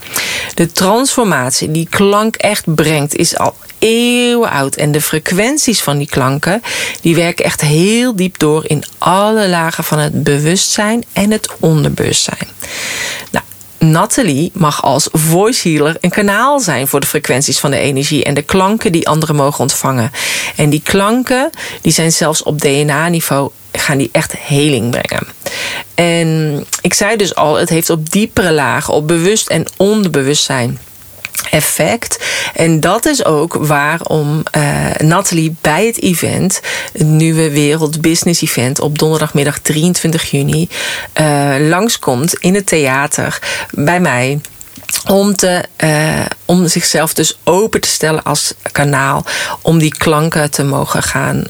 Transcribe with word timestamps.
De 0.55 0.73
transformatie 0.73 1.71
die 1.71 1.89
klank 1.91 2.37
echt 2.37 2.75
brengt 2.75 3.17
is 3.17 3.39
al 3.39 3.55
eeuwen 3.79 4.51
oud. 4.51 4.77
En 4.77 4.93
de 4.93 5.01
frequenties 5.01 5.83
van 5.83 5.99
die 5.99 6.09
klanken 6.09 6.63
die 7.01 7.15
werken 7.15 7.45
echt 7.45 7.61
heel 7.61 8.17
diep 8.17 8.39
door 8.39 8.65
in 8.67 8.85
alle 8.99 9.49
lagen 9.49 9.85
van 9.85 9.99
het 9.99 10.23
bewustzijn 10.23 11.05
en 11.13 11.31
het 11.31 11.49
onderbewustzijn. 11.61 12.49
Nou, 13.31 13.45
Natalie 13.79 14.51
mag 14.55 14.83
als 14.83 15.09
voice 15.13 15.69
healer 15.69 15.97
een 16.01 16.11
kanaal 16.11 16.61
zijn 16.61 16.89
voor 16.89 17.01
de 17.01 17.07
frequenties 17.07 17.59
van 17.59 17.71
de 17.71 17.79
energie 17.79 18.25
en 18.25 18.35
de 18.35 18.43
klanken 18.43 18.93
die 18.93 19.09
anderen 19.09 19.37
mogen 19.37 19.61
ontvangen. 19.61 20.11
En 20.57 20.71
die 20.71 20.83
klanken 20.85 21.51
die 21.81 21.93
zijn 21.93 22.13
zelfs 22.13 22.43
op 22.43 22.61
DNA-niveau 22.61 23.51
gaan 23.73 23.99
die 23.99 24.09
echt 24.13 24.37
heling 24.37 24.91
brengen. 24.91 25.27
En 25.95 26.65
ik 26.81 26.95
zei 26.95 27.17
dus 27.17 27.35
al, 27.35 27.55
het 27.55 27.69
heeft 27.69 27.91
op 27.91 28.11
diepere 28.11 28.53
lagen, 28.53 28.95
op 28.95 29.09
bewust 29.09 29.49
en 29.49 29.67
onderbewustzijn 29.77 30.79
effect. 31.57 32.19
En 32.55 32.81
dat 32.81 33.07
is 33.07 33.25
ook 33.25 33.55
waarom 33.55 34.43
uh, 34.57 34.95
Nathalie 34.99 35.57
bij 35.61 35.87
het 35.87 36.03
event, 36.03 36.61
het 36.93 37.07
nieuwe 37.07 37.51
Wereld 37.51 38.01
Business 38.01 38.43
Event 38.43 38.81
op 38.81 38.99
donderdagmiddag 38.99 39.59
23 39.59 40.31
juni, 40.31 40.69
uh, 41.21 41.55
langskomt 41.59 42.35
in 42.35 42.55
het 42.55 42.67
theater 42.67 43.39
bij 43.71 44.01
mij 44.01 44.41
om, 45.07 45.37
te, 45.37 45.65
uh, 45.85 46.25
om 46.45 46.69
zichzelf 46.69 47.15
dus 47.15 47.39
open 47.45 47.81
te 47.81 47.89
stellen 47.89 48.23
als 48.23 48.55
kanaal 48.73 49.25
om 49.63 49.79
die 49.79 49.97
klanken 49.97 50.51
te 50.51 50.65
mogen 50.65 51.03
gaan 51.03 51.45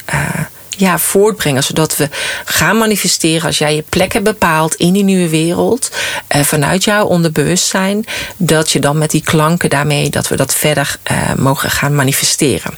ja, 0.76 0.98
voortbrengen. 0.98 1.62
Zodat 1.62 1.96
we 1.96 2.08
gaan 2.44 2.78
manifesteren 2.78 3.46
als 3.46 3.58
jij 3.58 3.74
je 3.74 3.84
plek 3.88 4.12
hebt 4.12 4.24
bepaald 4.24 4.74
in 4.74 4.92
die 4.92 5.04
nieuwe 5.04 5.28
wereld. 5.28 5.90
Uh, 6.36 6.42
vanuit 6.42 6.84
jouw 6.84 7.04
onderbewustzijn. 7.04 8.04
Dat 8.36 8.70
je 8.70 8.80
dan 8.80 8.98
met 8.98 9.10
die 9.10 9.22
klanken 9.22 9.70
daarmee, 9.70 10.10
dat 10.10 10.28
we 10.28 10.36
dat 10.36 10.54
verder 10.54 10.96
uh, 11.10 11.34
mogen 11.36 11.70
gaan 11.70 11.94
manifesteren. 11.94 12.74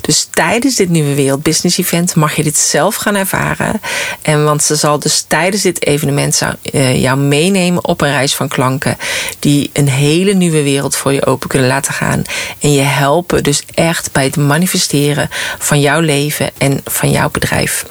Dus 0.00 0.28
tijdens 0.30 0.76
dit 0.76 0.88
nieuwe 0.88 1.14
wereld 1.14 1.42
business 1.42 1.78
event 1.78 2.14
mag 2.14 2.36
je 2.36 2.42
dit 2.42 2.58
zelf 2.58 2.94
gaan 2.94 3.14
ervaren. 3.14 3.80
En 4.22 4.44
want 4.44 4.62
ze 4.62 4.74
zal 4.74 4.98
dus 4.98 5.24
tijdens 5.26 5.62
dit 5.62 5.86
evenement 5.86 6.34
zou, 6.34 6.54
uh, 6.72 7.00
jou 7.02 7.18
meenemen 7.18 7.84
op 7.84 8.00
een 8.00 8.10
reis 8.10 8.34
van 8.34 8.48
klanken. 8.48 8.96
Die 9.38 9.70
een 9.72 9.88
hele 9.88 10.32
nieuwe 10.32 10.62
wereld 10.62 10.96
voor 10.96 11.12
je 11.12 11.26
open 11.26 11.48
kunnen 11.48 11.68
laten 11.68 11.92
gaan. 11.92 12.22
En 12.60 12.72
je 12.72 12.80
helpen 12.80 13.42
dus 13.42 13.62
echt 13.74 14.12
bij 14.12 14.24
het 14.24 14.36
manifesteren 14.36 15.28
van 15.58 15.80
jouw 15.80 16.00
leven 16.00 16.50
en 16.58 16.80
van 16.84 17.10
jouw 17.10 17.29
bedrijf. 17.32 17.86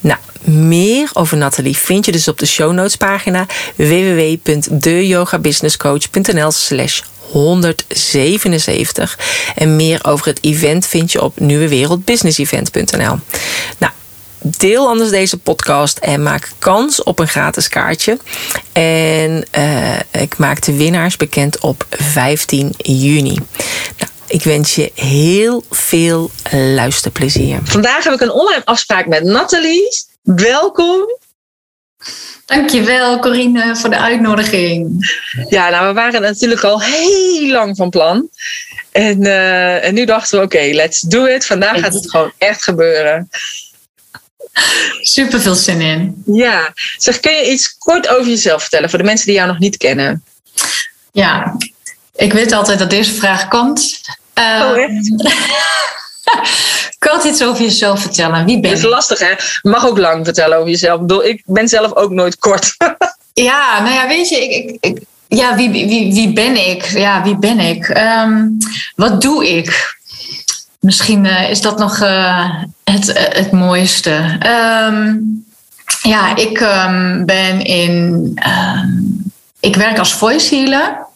Nou, 0.00 0.18
meer 0.44 1.10
over 1.12 1.36
Nathalie 1.36 1.76
vind 1.76 2.04
je 2.04 2.12
dus 2.12 2.28
op 2.28 2.38
de 2.38 2.46
show 2.46 2.72
notes 2.72 2.96
pagina 2.96 3.46
www.deyogabusinesscoach.nl 3.76 6.50
slash 6.50 7.00
177. 7.30 9.18
En 9.54 9.76
meer 9.76 10.04
over 10.04 10.26
het 10.26 10.38
event 10.42 10.86
vind 10.86 11.12
je 11.12 11.22
op 11.22 11.40
nieuwewereldbusinessevent.nl. 11.40 13.18
Nou, 13.78 13.92
deel 14.38 14.88
anders 14.88 15.10
deze 15.10 15.36
podcast 15.36 15.98
en 15.98 16.22
maak 16.22 16.50
kans 16.58 17.02
op 17.02 17.18
een 17.18 17.28
gratis 17.28 17.68
kaartje. 17.68 18.18
En 18.72 19.46
uh, 19.58 19.98
ik 20.10 20.38
maak 20.38 20.62
de 20.62 20.76
winnaars 20.76 21.16
bekend 21.16 21.58
op 21.58 21.86
15 21.90 22.74
juni. 22.76 23.38
Nou, 23.98 24.10
ik 24.26 24.42
wens 24.42 24.74
je 24.74 24.90
heel 24.94 25.64
veel 25.70 26.30
luisterplezier. 26.50 27.60
Vandaag 27.64 28.04
heb 28.04 28.12
ik 28.12 28.20
een 28.20 28.30
online 28.30 28.64
afspraak 28.64 29.06
met 29.06 29.24
Nathalie. 29.24 29.88
Welkom. 30.22 31.18
Dankjewel, 32.46 33.18
Corine, 33.18 33.76
voor 33.76 33.90
de 33.90 33.98
uitnodiging. 33.98 35.06
Ja, 35.48 35.68
nou, 35.68 35.86
we 35.86 35.92
waren 35.92 36.22
natuurlijk 36.22 36.64
al 36.64 36.82
heel 36.82 37.50
lang 37.50 37.76
van 37.76 37.90
plan. 37.90 38.28
En, 38.92 39.24
uh, 39.24 39.84
en 39.84 39.94
nu 39.94 40.04
dachten 40.04 40.38
we, 40.38 40.44
oké, 40.44 40.56
okay, 40.56 40.74
let's 40.74 41.00
do 41.00 41.24
it. 41.24 41.46
Vandaag 41.46 41.80
gaat 41.80 41.94
het 41.94 42.10
gewoon 42.10 42.32
echt 42.38 42.62
gebeuren. 42.62 43.28
Super 45.00 45.40
veel 45.40 45.54
zin 45.54 45.80
in. 45.80 46.22
Ja, 46.26 46.72
zeg, 46.96 47.20
kun 47.20 47.32
je 47.32 47.50
iets 47.50 47.78
kort 47.78 48.08
over 48.08 48.28
jezelf 48.28 48.60
vertellen 48.60 48.90
voor 48.90 48.98
de 48.98 49.04
mensen 49.04 49.26
die 49.26 49.34
jou 49.34 49.48
nog 49.48 49.58
niet 49.58 49.76
kennen? 49.76 50.24
Ja, 51.12 51.56
ik 52.16 52.32
weet 52.32 52.52
altijd 52.52 52.78
dat 52.78 52.90
deze 52.90 53.12
vraag 53.12 53.48
komt. 53.48 54.00
Uh, 54.38 54.70
oh, 54.70 54.78
echt? 54.78 55.10
kan 56.98 57.26
iets 57.26 57.42
over 57.42 57.62
jezelf 57.62 58.00
vertellen? 58.00 58.44
Wie 58.44 58.60
ben 58.60 58.70
je? 58.70 58.76
Dat 58.76 58.84
is 58.84 58.90
lastig, 58.90 59.18
hè? 59.18 59.34
Mag 59.62 59.86
ook 59.86 59.98
lang 59.98 60.24
vertellen 60.24 60.56
over 60.58 60.70
jezelf. 60.70 61.22
Ik 61.22 61.42
ben 61.44 61.68
zelf 61.68 61.94
ook 61.94 62.10
nooit 62.10 62.38
kort. 62.38 62.76
ja, 63.48 63.82
nou 63.82 63.94
ja, 63.94 64.08
weet 64.08 64.28
je, 64.28 64.36
ik, 64.36 64.70
ik, 64.70 64.76
ik 64.80 65.02
ja, 65.28 65.54
wie, 65.54 65.70
wie, 65.70 66.12
wie 66.12 66.32
ben 66.32 66.68
ik? 66.68 66.84
Ja, 66.84 67.22
wie 67.22 67.38
ben 67.38 67.58
ik? 67.58 67.88
Um, 67.88 68.58
wat 68.94 69.20
doe 69.20 69.48
ik? 69.48 69.96
Misschien 70.80 71.24
uh, 71.24 71.50
is 71.50 71.60
dat 71.60 71.78
nog 71.78 72.02
uh, 72.02 72.50
het, 72.84 73.08
uh, 73.08 73.14
het 73.16 73.52
mooiste. 73.52 74.38
Um, 74.90 75.44
ja, 76.02 76.36
ik 76.36 76.60
um, 76.60 77.24
ben 77.24 77.64
in. 77.64 78.34
ik 79.60 79.76
werk 79.76 79.98
als 79.98 80.14
voice 80.14 80.54
healer. 80.54 81.06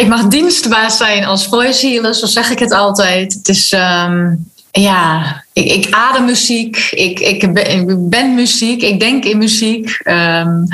Ik 0.00 0.08
mag 0.08 0.26
dienstbaar 0.26 0.90
zijn 0.90 1.24
als 1.24 1.46
voice 1.46 1.86
healer, 1.86 2.14
zo 2.14 2.26
zeg 2.26 2.50
ik 2.50 2.58
het 2.58 2.72
altijd. 2.72 3.32
Het 3.32 3.48
is, 3.48 3.72
um, 3.72 4.50
ja, 4.70 5.44
ik, 5.52 5.64
ik, 5.64 5.86
adem 5.90 6.24
muziek, 6.24 6.76
ik, 6.90 7.20
ik, 7.20 7.54
ben, 7.54 7.70
ik, 7.70 8.08
ben, 8.08 8.34
muziek, 8.34 8.82
ik 8.82 9.00
denk 9.00 9.24
in 9.24 9.38
muziek. 9.38 10.00
Um, 10.04 10.66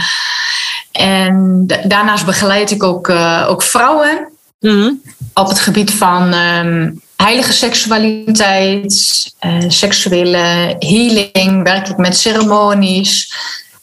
en 0.92 1.64
daarnaast 1.84 2.26
begeleid 2.26 2.70
ik 2.70 2.82
ook, 2.82 3.08
uh, 3.08 3.46
ook 3.48 3.62
vrouwen 3.62 4.28
mm-hmm. 4.60 5.02
op 5.34 5.48
het 5.48 5.60
gebied 5.60 5.90
van 5.90 6.34
um, 6.34 7.00
heilige 7.16 7.52
seksualiteit, 7.52 9.24
uh, 9.46 9.64
seksuele 9.68 10.76
healing, 10.78 11.62
werk 11.62 11.88
ik 11.88 11.96
met 11.96 12.16
ceremonies. 12.16 13.34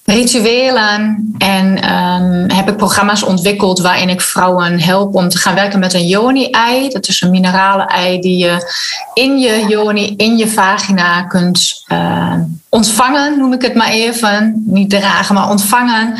Rituelen 0.03 1.33
en 1.37 1.81
ehm, 1.81 2.49
heb 2.55 2.69
ik 2.69 2.77
programma's 2.77 3.23
ontwikkeld 3.23 3.79
waarin 3.79 4.09
ik 4.09 4.21
vrouwen 4.21 4.79
help 4.79 5.15
om 5.15 5.29
te 5.29 5.37
gaan 5.37 5.55
werken 5.55 5.79
met 5.79 5.93
een 5.93 6.07
yoni-ei. 6.07 6.89
Dat 6.89 7.07
is 7.07 7.21
een 7.21 7.29
minerale 7.29 7.85
ei 7.85 8.19
die 8.19 8.37
je 8.37 8.71
in 9.13 9.39
je 9.39 9.65
yoni, 9.67 10.13
in 10.15 10.37
je 10.37 10.47
vagina 10.47 11.23
kunt 11.23 11.83
uh, 11.91 12.33
ontvangen, 12.69 13.37
noem 13.37 13.53
ik 13.53 13.61
het 13.61 13.75
maar 13.75 13.89
even. 13.89 14.63
Niet 14.65 14.89
dragen, 14.89 15.35
maar 15.35 15.49
ontvangen. 15.49 16.15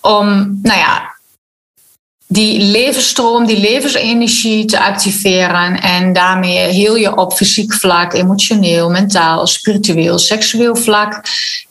Om, 0.00 0.58
nou 0.62 0.78
ja, 0.78 1.15
die 2.28 2.60
levensstroom, 2.60 3.46
die 3.46 3.60
levensenergie 3.60 4.64
te 4.64 4.80
activeren. 4.80 5.80
En 5.80 6.12
daarmee 6.12 6.58
heel 6.58 6.96
je 6.96 7.16
op 7.16 7.32
fysiek 7.32 7.74
vlak, 7.74 8.12
emotioneel, 8.12 8.90
mentaal, 8.90 9.46
spiritueel, 9.46 10.18
seksueel 10.18 10.76
vlak. 10.76 11.22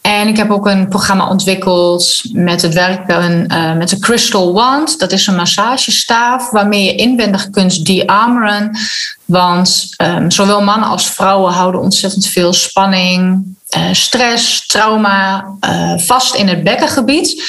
En 0.02 0.28
ik 0.28 0.38
heb 0.38 0.52
ook 0.52 0.68
een 0.68 0.88
programma 0.88 1.30
ontwikkeld 1.30 2.22
met 2.34 2.62
het 2.62 2.74
werken 2.74 3.52
uh, 3.52 3.76
met 3.78 3.90
de 3.90 4.00
Crystal 4.00 4.54
Wand. 4.54 5.00
Dat 5.00 5.12
is 5.12 5.28
een 5.28 5.36
massagestaaf 5.36 6.50
waarmee 6.52 6.84
je 6.84 6.96
inwendig 6.96 7.50
kunt 7.50 7.86
de-armoren. 7.86 8.78
Want 9.26 9.94
um, 9.98 10.32
zowel 10.32 10.62
mannen 10.62 10.90
als 10.90 11.10
vrouwen 11.10 11.54
houden 11.54 11.82
ontzettend 11.82 12.28
veel 12.28 12.54
spanning, 12.54 13.46
uh, 13.78 13.84
stress, 13.92 14.68
trauma 14.68 15.46
uh, 15.62 15.98
vast 15.98 16.36
in 16.36 16.48
het 16.48 16.64
bekkengebied. 16.64 17.44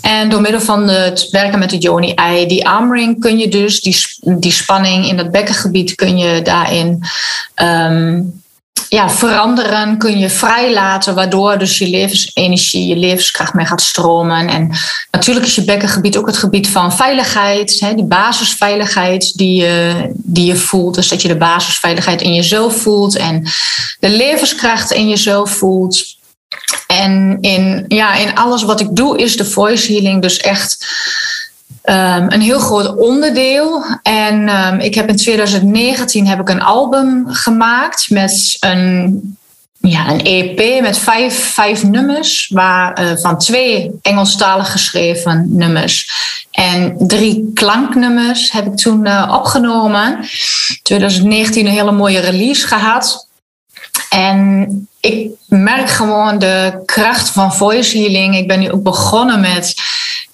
En 0.00 0.28
door 0.28 0.40
middel 0.40 0.60
van 0.60 0.88
het 0.88 1.28
werken 1.30 1.58
met 1.58 1.70
het 1.70 1.82
Joni-ei, 1.82 2.46
die 2.46 2.68
armring, 2.68 3.20
kun 3.20 3.38
je 3.38 3.48
dus 3.48 3.80
die, 3.80 3.96
die 4.38 4.52
spanning 4.52 5.08
in 5.08 5.16
dat 5.16 5.30
bekkengebied 5.30 5.94
kun 5.94 6.18
je 6.18 6.42
daarin 6.42 7.02
um, 7.54 8.44
ja, 8.96 9.10
veranderen, 9.10 9.98
kun 9.98 10.18
je 10.18 10.30
vrijlaten, 10.30 11.14
waardoor 11.14 11.58
dus 11.58 11.78
je 11.78 11.88
levensenergie, 11.88 12.86
je 12.86 12.96
levenskracht 12.96 13.54
mee 13.54 13.66
gaat 13.66 13.82
stromen. 13.82 14.48
En 14.48 14.70
natuurlijk 15.10 15.46
is 15.46 15.54
je 15.54 15.64
bekkengebied 15.64 16.16
ook 16.16 16.26
het 16.26 16.36
gebied 16.36 16.68
van 16.68 16.92
veiligheid, 16.92 17.80
hè, 17.80 17.94
die 17.94 18.04
basisveiligheid 18.04 19.36
die 19.38 19.62
je, 19.62 20.10
die 20.14 20.46
je 20.46 20.56
voelt. 20.56 20.94
Dus 20.94 21.08
dat 21.08 21.22
je 21.22 21.28
de 21.28 21.36
basisveiligheid 21.36 22.22
in 22.22 22.34
jezelf 22.34 22.76
voelt 22.76 23.16
en 23.16 23.46
de 24.00 24.08
levenskracht 24.08 24.92
in 24.92 25.08
jezelf 25.08 25.50
voelt. 25.50 26.04
En 26.86 27.38
in, 27.40 27.84
ja, 27.88 28.14
in 28.14 28.34
alles 28.34 28.62
wat 28.62 28.80
ik 28.80 28.88
doe 28.90 29.18
is 29.18 29.36
de 29.36 29.44
voice 29.44 29.92
healing 29.92 30.22
dus 30.22 30.36
echt 30.36 30.86
um, 31.90 32.32
een 32.32 32.40
heel 32.40 32.58
groot 32.58 32.96
onderdeel. 32.96 33.84
En 34.02 34.48
um, 34.48 34.80
ik 34.80 34.94
heb 34.94 35.08
in 35.08 35.16
2019 35.16 36.26
heb 36.26 36.40
ik 36.40 36.48
een 36.48 36.62
album 36.62 37.26
gemaakt 37.28 38.10
met 38.10 38.56
een, 38.60 39.36
ja, 39.78 40.08
een 40.08 40.20
EP 40.24 40.80
met 40.82 40.98
vijf, 40.98 41.52
vijf 41.52 41.82
nummers, 41.82 42.50
waar, 42.54 43.02
uh, 43.02 43.16
van 43.16 43.38
twee 43.38 43.90
Engelstalig 44.02 44.72
geschreven 44.72 45.46
nummers. 45.48 46.10
En 46.50 46.94
drie 46.98 47.50
klanknummers 47.54 48.52
heb 48.52 48.66
ik 48.66 48.76
toen 48.76 49.06
uh, 49.06 49.32
opgenomen. 49.34 50.18
2019 50.82 51.66
een 51.66 51.72
hele 51.72 51.92
mooie 51.92 52.20
release 52.20 52.66
gehad. 52.66 53.28
En 54.10 54.88
ik 55.00 55.30
merk 55.48 55.88
gewoon 55.88 56.38
de 56.38 56.82
kracht 56.84 57.28
van 57.28 57.54
voice 57.54 57.98
healing. 57.98 58.36
Ik 58.36 58.48
ben 58.48 58.58
nu 58.58 58.70
ook 58.70 58.82
begonnen 58.82 59.40
met 59.40 59.74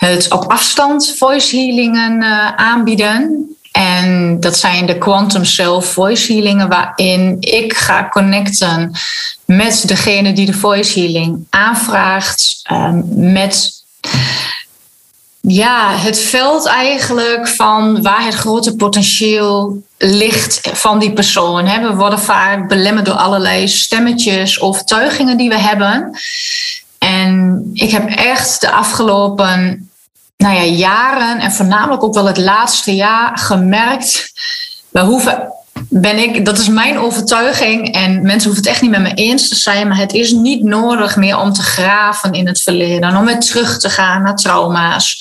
het 0.06 0.32
op 0.32 0.50
afstand 0.50 1.14
voice 1.18 1.56
healingen 1.56 2.22
uh, 2.22 2.54
aanbieden. 2.56 3.46
En 3.72 4.40
dat 4.40 4.56
zijn 4.56 4.86
de 4.86 4.98
quantum 4.98 5.44
self 5.44 5.86
voice 5.86 6.32
healingen, 6.32 6.68
waarin 6.68 7.36
ik 7.40 7.72
ga 7.72 8.08
connecten 8.08 8.92
met 9.44 9.88
degene 9.88 10.32
die 10.32 10.46
de 10.46 10.52
voice 10.52 11.00
healing 11.00 11.46
aanvraagt, 11.50 12.60
um, 12.72 13.04
met 13.32 13.84
ja, 15.40 15.96
het 15.96 16.18
veld 16.18 16.66
eigenlijk 16.66 17.48
van 17.48 18.02
waar 18.02 18.24
het 18.24 18.34
grote 18.34 18.76
potentieel 18.76 19.82
ligt 19.98 20.60
van 20.72 20.98
die 20.98 21.12
persoon. 21.12 21.64
We 21.64 21.94
worden 21.94 22.20
vaak 22.20 22.68
belemmerd 22.68 23.06
door 23.06 23.14
allerlei 23.14 23.68
stemmetjes, 23.68 24.60
overtuigingen 24.60 25.36
die 25.36 25.48
we 25.48 25.58
hebben. 25.58 26.18
En 26.98 27.70
ik 27.74 27.90
heb 27.90 28.08
echt 28.08 28.60
de 28.60 28.70
afgelopen 28.70 29.90
nou 30.42 30.54
ja, 30.54 30.62
jaren 30.62 31.38
en 31.38 31.52
voornamelijk 31.52 32.02
ook 32.02 32.14
wel 32.14 32.26
het 32.26 32.38
laatste 32.38 32.94
jaar 32.94 33.38
gemerkt. 33.38 34.32
We 34.88 35.00
hoeven, 35.00 35.52
ben 35.88 36.18
ik, 36.18 36.44
dat 36.44 36.58
is 36.58 36.68
mijn 36.68 36.98
overtuiging 36.98 37.94
en 37.94 38.22
mensen 38.22 38.50
hoeven 38.50 38.62
het 38.62 38.66
echt 38.66 38.82
niet 38.82 38.90
met 38.90 39.00
me 39.00 39.14
eens 39.14 39.48
te 39.48 39.54
zijn, 39.54 39.88
maar 39.88 39.96
het 39.96 40.12
is 40.12 40.32
niet 40.32 40.62
nodig 40.62 41.16
meer 41.16 41.38
om 41.38 41.52
te 41.52 41.62
graven 41.62 42.32
in 42.32 42.46
het 42.46 42.60
verleden, 42.60 43.16
om 43.16 43.24
weer 43.24 43.40
terug 43.40 43.78
te 43.78 43.90
gaan 43.90 44.22
naar 44.22 44.36
trauma's, 44.36 45.18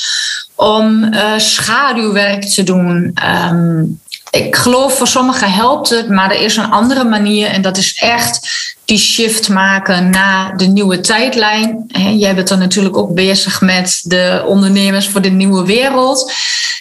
om 0.55 1.03
uh, 1.03 1.37
schaduwwerk 1.37 2.43
te 2.43 2.63
doen. 2.63 3.17
Um, 3.49 3.99
ik 4.31 4.55
geloof 4.55 4.97
voor 4.97 5.07
sommigen 5.07 5.51
helpt 5.51 5.89
het, 5.89 6.09
maar 6.09 6.31
er 6.31 6.41
is 6.41 6.57
een 6.57 6.71
andere 6.71 7.03
manier 7.03 7.47
en 7.47 7.61
dat 7.61 7.77
is 7.77 7.93
echt 7.93 8.49
die 8.85 8.97
shift 8.97 9.49
maken 9.49 10.09
naar 10.09 10.57
de 10.57 10.65
nieuwe 10.65 10.99
tijdlijn. 10.99 11.85
Jij 12.17 12.35
bent 12.35 12.49
er 12.49 12.57
natuurlijk 12.57 12.97
ook 12.97 13.13
bezig 13.13 13.61
met 13.61 14.01
de 14.03 14.43
ondernemers 14.47 15.09
voor 15.09 15.21
de 15.21 15.29
nieuwe 15.29 15.65
wereld. 15.65 16.33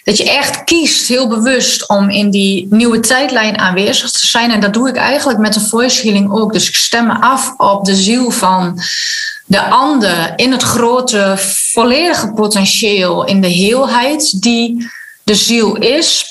Dat 0.05 0.17
je 0.17 0.31
echt 0.31 0.65
kiest, 0.65 1.09
heel 1.09 1.29
bewust, 1.29 1.89
om 1.89 2.11
in 2.11 2.31
die 2.31 2.67
nieuwe 2.71 3.01
tijdlijn 3.01 3.59
aanwezig 3.59 4.11
te 4.11 4.27
zijn. 4.27 4.51
En 4.51 4.61
dat 4.61 4.75
doe 4.75 4.89
ik 4.89 4.97
eigenlijk 4.97 5.39
met 5.39 5.55
de 5.55 5.61
voice 5.61 6.03
healing 6.03 6.33
ook. 6.33 6.53
Dus 6.53 6.69
ik 6.69 6.75
stem 6.75 7.07
me 7.07 7.21
af 7.21 7.55
op 7.57 7.85
de 7.85 7.95
ziel 7.95 8.31
van 8.31 8.81
de 9.47 9.63
ander 9.63 10.33
in 10.37 10.53
het 10.53 10.63
grote, 10.63 11.35
volledige 11.73 12.33
potentieel, 12.33 13.25
in 13.25 13.41
de 13.41 13.49
heelheid 13.49 14.43
die 14.43 14.91
de 15.23 15.35
ziel 15.35 15.77
is. 15.77 16.30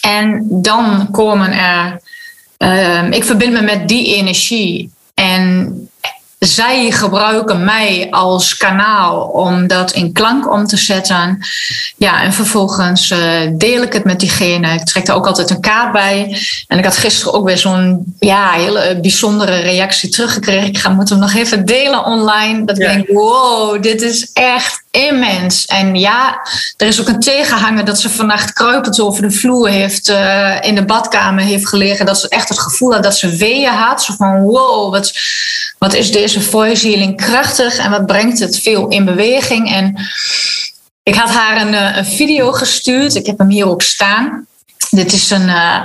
En 0.00 0.46
dan 0.50 1.08
komen 1.10 1.52
er. 1.52 2.00
Uh, 2.58 3.10
ik 3.10 3.24
verbind 3.24 3.52
me 3.52 3.60
met 3.60 3.88
die 3.88 4.14
energie. 4.14 4.90
En 5.14 5.88
zij 6.38 6.90
gebruiken 6.90 7.64
mij 7.64 8.06
als 8.10 8.56
kanaal 8.56 9.20
om 9.20 9.66
dat 9.66 9.92
in 9.92 10.12
klank 10.12 10.52
om 10.52 10.66
te 10.66 10.76
zetten. 10.76 11.38
Ja, 11.96 12.22
en 12.22 12.32
vervolgens 12.32 13.10
uh, 13.10 13.18
deel 13.52 13.82
ik 13.82 13.92
het 13.92 14.04
met 14.04 14.20
diegene. 14.20 14.74
Ik 14.74 14.84
trek 14.84 15.08
er 15.08 15.14
ook 15.14 15.26
altijd 15.26 15.50
een 15.50 15.60
kaart 15.60 15.92
bij. 15.92 16.38
En 16.66 16.78
ik 16.78 16.84
had 16.84 16.96
gisteren 16.96 17.32
ook 17.34 17.46
weer 17.46 17.58
zo'n 17.58 18.14
ja, 18.18 18.50
hele 18.50 18.98
bijzondere 19.00 19.56
reactie 19.56 20.08
teruggekregen. 20.08 20.68
Ik 20.68 20.78
ga 20.78 20.88
moeten 20.88 21.16
hem 21.16 21.24
nog 21.24 21.34
even 21.34 21.64
delen 21.64 22.04
online. 22.04 22.64
Dat 22.64 22.76
ja. 22.76 22.90
ik 22.90 22.94
denk, 22.94 23.18
wow, 23.18 23.82
dit 23.82 24.02
is 24.02 24.32
echt 24.32 24.82
immens. 24.90 25.66
En 25.66 25.94
ja, 25.94 26.40
er 26.76 26.86
is 26.86 27.00
ook 27.00 27.08
een 27.08 27.20
tegenhanger 27.20 27.84
dat 27.84 28.00
ze 28.00 28.10
vannacht 28.10 28.52
kruipend 28.52 29.00
over 29.00 29.22
de 29.22 29.30
vloer 29.30 29.68
heeft, 29.68 30.08
uh, 30.08 30.62
in 30.62 30.74
de 30.74 30.84
badkamer 30.84 31.44
heeft 31.44 31.68
gelegen. 31.68 32.06
Dat 32.06 32.20
ze 32.20 32.28
echt 32.28 32.48
het 32.48 32.58
gevoel 32.58 32.92
had 32.92 33.02
dat 33.02 33.16
ze 33.16 33.36
weeën 33.36 33.72
had. 33.72 34.02
Zo 34.02 34.14
van, 34.14 34.40
wow, 34.42 34.92
wat, 34.92 35.12
wat 35.78 35.94
is 35.94 36.12
deze 36.12 36.40
voice 36.40 36.88
healing 36.88 37.16
krachtig 37.16 37.76
en 37.76 37.90
wat 37.90 38.06
brengt 38.06 38.38
het 38.38 38.58
veel 38.58 38.88
in 38.88 39.04
beweging. 39.04 39.72
En 39.72 40.08
ik 41.02 41.14
had 41.14 41.30
haar 41.30 41.60
een, 41.60 41.74
eh, 41.74 42.04
video 42.04 42.52
gestuurd. 42.52 43.14
Ik 43.14 43.26
heb 43.26 43.38
hem 43.38 43.48
hier 43.48 43.68
ook 43.68 43.82
staan. 43.82 44.46
Dit 44.90 45.12
is 45.12 45.30
een, 45.30 45.48
uh, 45.48 45.80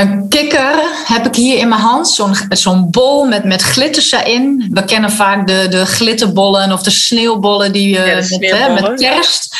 een 0.00 0.28
kikker, 0.28 0.74
heb 1.04 1.26
ik 1.26 1.34
hier 1.34 1.58
in 1.58 1.68
mijn 1.68 1.80
hand. 1.80 2.08
Zo'n 2.08 2.34
zo'n 2.48 2.90
bol 2.90 3.24
met, 3.24 3.44
met 3.44 3.62
glitters 3.62 4.12
erin. 4.12 4.68
We 4.72 4.84
kennen 4.84 5.12
vaak 5.12 5.46
de, 5.46 5.66
de 5.70 5.86
glitterbollen 5.86 6.72
of 6.72 6.82
de 6.82 6.90
sneeuwbollen 6.90 7.72
die 7.72 7.88
je 7.88 8.04
ja, 8.04 8.14
met, 8.14 8.50
hè, 8.50 8.72
met 8.72 9.00
kerst. 9.00 9.56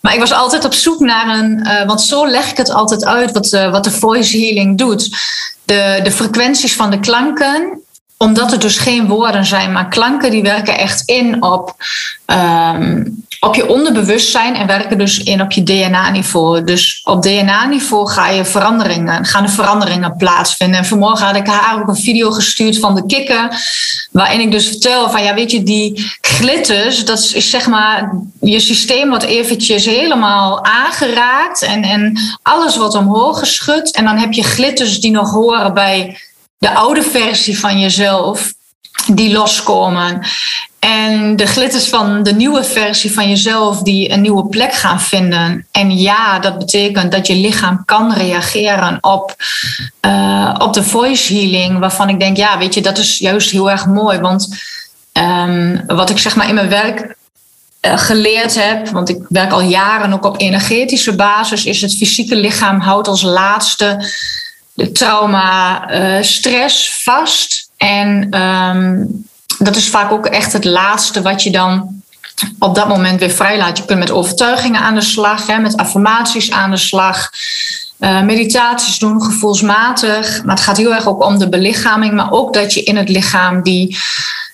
Maar 0.00 0.14
ik 0.14 0.20
was 0.20 0.32
altijd 0.32 0.64
op 0.64 0.74
zoek 0.74 1.00
naar 1.00 1.38
een, 1.38 1.60
uh, 1.66 1.86
want 1.86 2.00
zo 2.00 2.28
leg 2.28 2.50
ik 2.50 2.56
het 2.56 2.70
altijd 2.70 3.04
uit 3.04 3.32
wat, 3.32 3.52
uh, 3.52 3.70
wat 3.70 3.84
de 3.84 3.90
voice 3.90 4.38
healing 4.38 4.78
doet. 4.78 5.08
De, 5.64 6.00
de 6.02 6.12
frequenties 6.12 6.74
van 6.74 6.90
de 6.90 7.00
klanken 7.00 7.82
omdat 8.18 8.52
er 8.52 8.58
dus 8.58 8.78
geen 8.78 9.06
woorden 9.06 9.44
zijn, 9.44 9.72
maar 9.72 9.88
klanken 9.88 10.30
die 10.30 10.42
werken 10.42 10.78
echt 10.78 11.02
in 11.06 11.42
op, 11.42 11.74
um, 12.26 13.24
op 13.40 13.54
je 13.54 13.68
onderbewustzijn 13.68 14.54
en 14.54 14.66
werken 14.66 14.98
dus 14.98 15.18
in 15.18 15.42
op 15.42 15.52
je 15.52 15.62
DNA-niveau. 15.62 16.64
Dus 16.64 17.00
op 17.04 17.22
DNA-niveau 17.22 18.08
ga 18.08 18.28
je 18.28 18.44
veranderingen, 18.44 19.24
gaan 19.24 19.42
er 19.42 19.50
veranderingen 19.50 20.16
plaatsvinden. 20.16 20.78
En 20.78 20.84
vanmorgen 20.84 21.26
had 21.26 21.36
ik 21.36 21.46
haar 21.46 21.80
ook 21.80 21.88
een 21.88 21.96
video 21.96 22.30
gestuurd 22.30 22.78
van 22.78 22.94
de 22.94 23.06
kikker, 23.06 23.48
waarin 24.10 24.40
ik 24.40 24.50
dus 24.50 24.66
vertel 24.66 25.10
van 25.10 25.22
ja, 25.22 25.34
weet 25.34 25.50
je, 25.50 25.62
die 25.62 26.10
glitters, 26.20 27.04
dat 27.04 27.18
is 27.18 27.50
zeg 27.50 27.66
maar 27.66 28.12
je 28.40 28.60
systeem 28.60 29.08
wordt 29.08 29.24
eventjes 29.24 29.84
helemaal 29.84 30.64
aangeraakt 30.64 31.62
en, 31.62 31.82
en 31.82 32.18
alles 32.42 32.76
wordt 32.76 32.94
omhoog 32.94 33.38
geschud. 33.38 33.94
En 33.94 34.04
dan 34.04 34.16
heb 34.16 34.32
je 34.32 34.42
glitters 34.42 35.00
die 35.00 35.10
nog 35.10 35.30
horen 35.30 35.74
bij 35.74 36.18
de 36.58 36.74
oude 36.74 37.02
versie 37.02 37.58
van 37.58 37.80
jezelf 37.80 38.52
die 39.06 39.32
loskomen. 39.32 40.26
En 40.78 41.36
de 41.36 41.46
glitters 41.46 41.88
van 41.88 42.22
de 42.22 42.32
nieuwe 42.32 42.64
versie 42.64 43.12
van 43.12 43.28
jezelf 43.28 43.82
die 43.82 44.10
een 44.10 44.20
nieuwe 44.20 44.46
plek 44.48 44.72
gaan 44.72 45.00
vinden. 45.00 45.66
En 45.70 45.98
ja, 45.98 46.38
dat 46.38 46.58
betekent 46.58 47.12
dat 47.12 47.26
je 47.26 47.34
lichaam 47.34 47.84
kan 47.84 48.12
reageren 48.12 48.98
op, 49.00 49.34
uh, 50.06 50.54
op 50.58 50.72
de 50.72 50.82
voice 50.82 51.34
healing. 51.34 51.78
Waarvan 51.78 52.08
ik 52.08 52.20
denk, 52.20 52.36
ja, 52.36 52.58
weet 52.58 52.74
je, 52.74 52.82
dat 52.82 52.98
is 52.98 53.18
juist 53.18 53.50
heel 53.50 53.70
erg 53.70 53.86
mooi. 53.86 54.18
Want 54.18 54.48
um, 55.12 55.82
wat 55.86 56.10
ik 56.10 56.18
zeg 56.18 56.36
maar 56.36 56.48
in 56.48 56.54
mijn 56.54 56.68
werk 56.68 57.16
geleerd 57.80 58.54
heb, 58.54 58.88
want 58.88 59.08
ik 59.08 59.24
werk 59.28 59.52
al 59.52 59.62
jaren 59.62 60.12
ook 60.12 60.24
op 60.24 60.40
energetische 60.40 61.14
basis, 61.14 61.64
is 61.64 61.80
het 61.80 61.96
fysieke 61.96 62.36
lichaam 62.36 62.80
houdt 62.80 63.08
als 63.08 63.22
laatste 63.22 64.06
de 64.78 64.92
trauma, 64.92 65.90
uh, 65.90 66.22
stress 66.22 67.02
vast. 67.02 67.70
En 67.76 68.26
ehm, 68.30 69.04
dat 69.58 69.76
is 69.76 69.88
vaak 69.88 70.12
ook 70.12 70.26
echt 70.26 70.52
het 70.52 70.64
laatste 70.64 71.22
wat 71.22 71.42
je 71.42 71.50
dan 71.50 72.02
op 72.58 72.74
dat 72.74 72.88
moment 72.88 73.20
weer 73.20 73.30
vrijlaat. 73.30 73.78
Je 73.78 73.84
kunt 73.84 73.98
met 73.98 74.10
overtuigingen 74.10 74.80
aan 74.80 74.94
de 74.94 75.00
slag, 75.00 75.46
hè, 75.46 75.58
met 75.58 75.76
affirmaties 75.76 76.50
aan 76.50 76.70
de 76.70 76.76
slag. 76.76 77.30
Uh, 77.98 78.22
meditaties 78.22 78.98
doen, 78.98 79.22
gevoelsmatig. 79.22 80.44
Maar 80.44 80.54
het 80.54 80.64
gaat 80.64 80.76
heel 80.76 80.94
erg 80.94 81.06
ook 81.06 81.24
om 81.24 81.38
de 81.38 81.48
belichaming, 81.48 82.14
maar 82.14 82.30
ook 82.30 82.54
dat 82.54 82.74
je 82.74 82.82
in 82.82 82.96
het 82.96 83.08
lichaam 83.08 83.62
die 83.62 83.98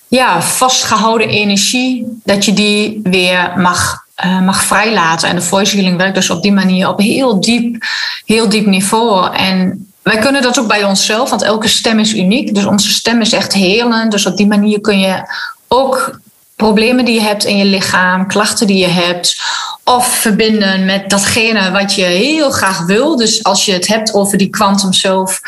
ja, 0.07 0.41
vastgehouden 0.41 1.29
energie, 1.29 2.19
dat 2.23 2.45
je 2.45 2.53
die 2.53 2.99
weer 3.03 3.53
mag, 3.57 4.05
uh, 4.25 4.41
mag 4.41 4.63
vrijlaten. 4.63 5.29
En 5.29 5.35
de 5.35 5.41
voice 5.41 5.75
healing 5.75 5.97
werkt 5.97 6.15
dus 6.15 6.29
op 6.29 6.41
die 6.41 6.53
manier 6.53 6.89
op 6.89 6.99
heel 6.99 7.39
diep, 7.39 7.85
heel 8.25 8.49
diep 8.49 8.65
niveau. 8.65 9.35
En 9.35 9.84
wij 10.05 10.17
kunnen 10.17 10.41
dat 10.41 10.59
ook 10.59 10.67
bij 10.67 10.83
onszelf, 10.83 11.29
want 11.29 11.41
elke 11.41 11.67
stem 11.67 11.99
is 11.99 12.13
uniek. 12.13 12.55
Dus 12.55 12.65
onze 12.65 12.89
stem 12.89 13.21
is 13.21 13.33
echt 13.33 13.53
helend. 13.53 14.11
Dus 14.11 14.25
op 14.25 14.37
die 14.37 14.47
manier 14.47 14.81
kun 14.81 14.99
je 14.99 15.33
ook 15.67 16.19
problemen 16.55 17.05
die 17.05 17.13
je 17.13 17.21
hebt 17.21 17.43
in 17.43 17.57
je 17.57 17.65
lichaam, 17.65 18.27
klachten 18.27 18.67
die 18.67 18.77
je 18.77 18.87
hebt, 18.87 19.41
of 19.83 20.07
verbinden 20.07 20.85
met 20.85 21.09
datgene 21.09 21.71
wat 21.71 21.95
je 21.95 22.03
heel 22.03 22.51
graag 22.51 22.85
wil. 22.85 23.15
Dus 23.15 23.43
als 23.43 23.65
je 23.65 23.73
het 23.73 23.87
hebt 23.87 24.13
over 24.13 24.37
die 24.37 24.49
quantum 24.49 24.93
self 24.93 25.41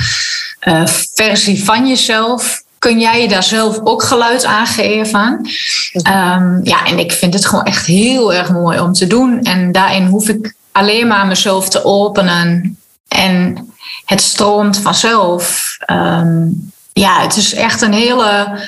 uh, 0.61 0.87
versie 1.13 1.63
van 1.63 1.87
jezelf, 1.87 2.63
kun 2.79 2.99
jij 2.99 3.27
daar 3.27 3.43
zelf 3.43 3.79
ook 3.83 4.03
geluid 4.03 4.45
aan 4.45 4.67
geven. 4.67 5.49
Um, 5.93 6.59
ja, 6.63 6.85
en 6.85 6.99
ik 6.99 7.11
vind 7.11 7.33
het 7.33 7.45
gewoon 7.45 7.65
echt 7.65 7.85
heel 7.85 8.33
erg 8.33 8.51
mooi 8.51 8.79
om 8.79 8.93
te 8.93 9.07
doen. 9.07 9.41
En 9.41 9.71
daarin 9.71 10.05
hoef 10.05 10.29
ik 10.29 10.53
alleen 10.71 11.07
maar 11.07 11.27
mezelf 11.27 11.69
te 11.69 11.85
openen. 11.85 12.77
En 13.07 13.67
het 14.07 14.21
stroomt 14.21 14.77
vanzelf. 14.77 15.77
Um, 15.91 16.71
ja, 16.93 17.21
het 17.21 17.35
is 17.35 17.53
echt 17.53 17.81
een 17.81 17.93
hele 17.93 18.59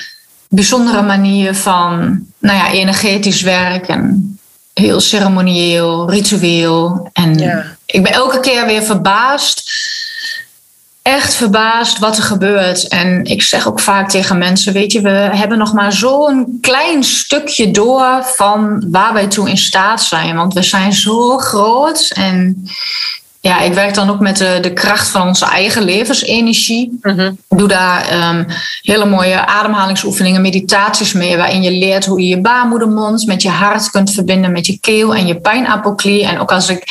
bijzondere 0.48 1.02
manier 1.02 1.54
van 1.54 2.20
nou 2.38 2.56
ja, 2.56 2.70
energetisch 2.70 3.42
werk 3.42 3.88
en 3.88 4.38
heel 4.74 5.00
ceremonieel, 5.00 6.10
ritueel. 6.10 7.10
En 7.12 7.38
ik 7.86 8.02
ben 8.02 8.12
elke 8.12 8.40
keer 8.40 8.66
weer 8.66 8.82
verbaasd. 8.82 9.72
Echt 11.02 11.34
verbaasd 11.34 11.98
wat 11.98 12.16
er 12.16 12.22
gebeurt. 12.22 12.88
En 12.88 13.24
ik 13.24 13.42
zeg 13.42 13.66
ook 13.68 13.80
vaak 13.80 14.08
tegen 14.08 14.38
mensen: 14.38 14.72
Weet 14.72 14.92
je, 14.92 15.00
we 15.00 15.28
hebben 15.32 15.58
nog 15.58 15.72
maar 15.72 15.92
zo'n 15.92 16.58
klein 16.60 17.04
stukje 17.04 17.70
door 17.70 18.24
van 18.24 18.84
waar 18.90 19.12
wij 19.12 19.26
toe 19.26 19.48
in 19.48 19.58
staat 19.58 20.02
zijn. 20.02 20.36
Want 20.36 20.54
we 20.54 20.62
zijn 20.62 20.92
zo 20.92 21.38
groot. 21.38 22.10
En 22.14 22.64
ja, 23.40 23.60
ik 23.60 23.72
werk 23.72 23.94
dan 23.94 24.10
ook 24.10 24.20
met 24.20 24.36
de, 24.36 24.58
de 24.60 24.72
kracht 24.72 25.08
van 25.08 25.26
onze 25.26 25.46
eigen 25.46 25.82
levensenergie. 25.82 26.98
Mhm. 27.02 27.20
Ik 27.48 27.58
doe 27.58 27.68
daar 27.68 28.28
um, 28.30 28.46
hele 28.82 29.04
mooie 29.04 29.46
ademhalingsoefeningen, 29.46 30.40
meditaties 30.40 31.12
mee, 31.12 31.36
waarin 31.36 31.62
je 31.62 31.70
leert 31.70 32.06
hoe 32.06 32.20
je 32.20 32.28
je 32.28 32.40
baarmoedermond 32.40 33.26
met 33.26 33.42
je 33.42 33.48
hart 33.48 33.90
kunt 33.90 34.12
verbinden 34.12 34.52
met 34.52 34.66
je 34.66 34.78
keel 34.78 35.14
en 35.14 35.26
je 35.26 35.40
pijnappelklier. 35.40 36.28
En 36.28 36.38
ook 36.38 36.52
als 36.52 36.68
ik 36.68 36.84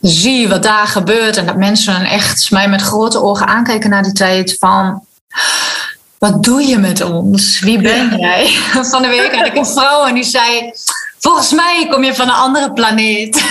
zie 0.00 0.48
wat 0.48 0.62
daar 0.62 0.86
gebeurt 0.86 1.36
en 1.36 1.46
dat 1.46 1.56
mensen 1.56 2.04
echt 2.04 2.50
mij 2.50 2.68
met 2.68 2.82
grote 2.82 3.22
ogen 3.22 3.46
aankijken 3.46 3.90
naar 3.90 4.02
die 4.02 4.12
tijd 4.12 4.56
van 4.58 5.02
wat 6.18 6.42
doe 6.42 6.62
je 6.62 6.78
met 6.78 7.00
ons? 7.00 7.60
Wie 7.60 7.80
ben 7.80 8.16
jij? 8.18 8.46
Van 8.90 9.02
de 9.02 9.08
week 9.08 9.34
had 9.34 9.46
ik 9.46 9.56
een 9.56 9.66
vrouw 9.66 10.06
en 10.06 10.14
die 10.14 10.24
zei: 10.24 10.72
Volgens 11.22 11.52
mij 11.52 11.86
kom 11.90 12.04
je 12.04 12.14
van 12.14 12.28
een 12.28 12.34
andere 12.34 12.72
planeet. 12.72 13.42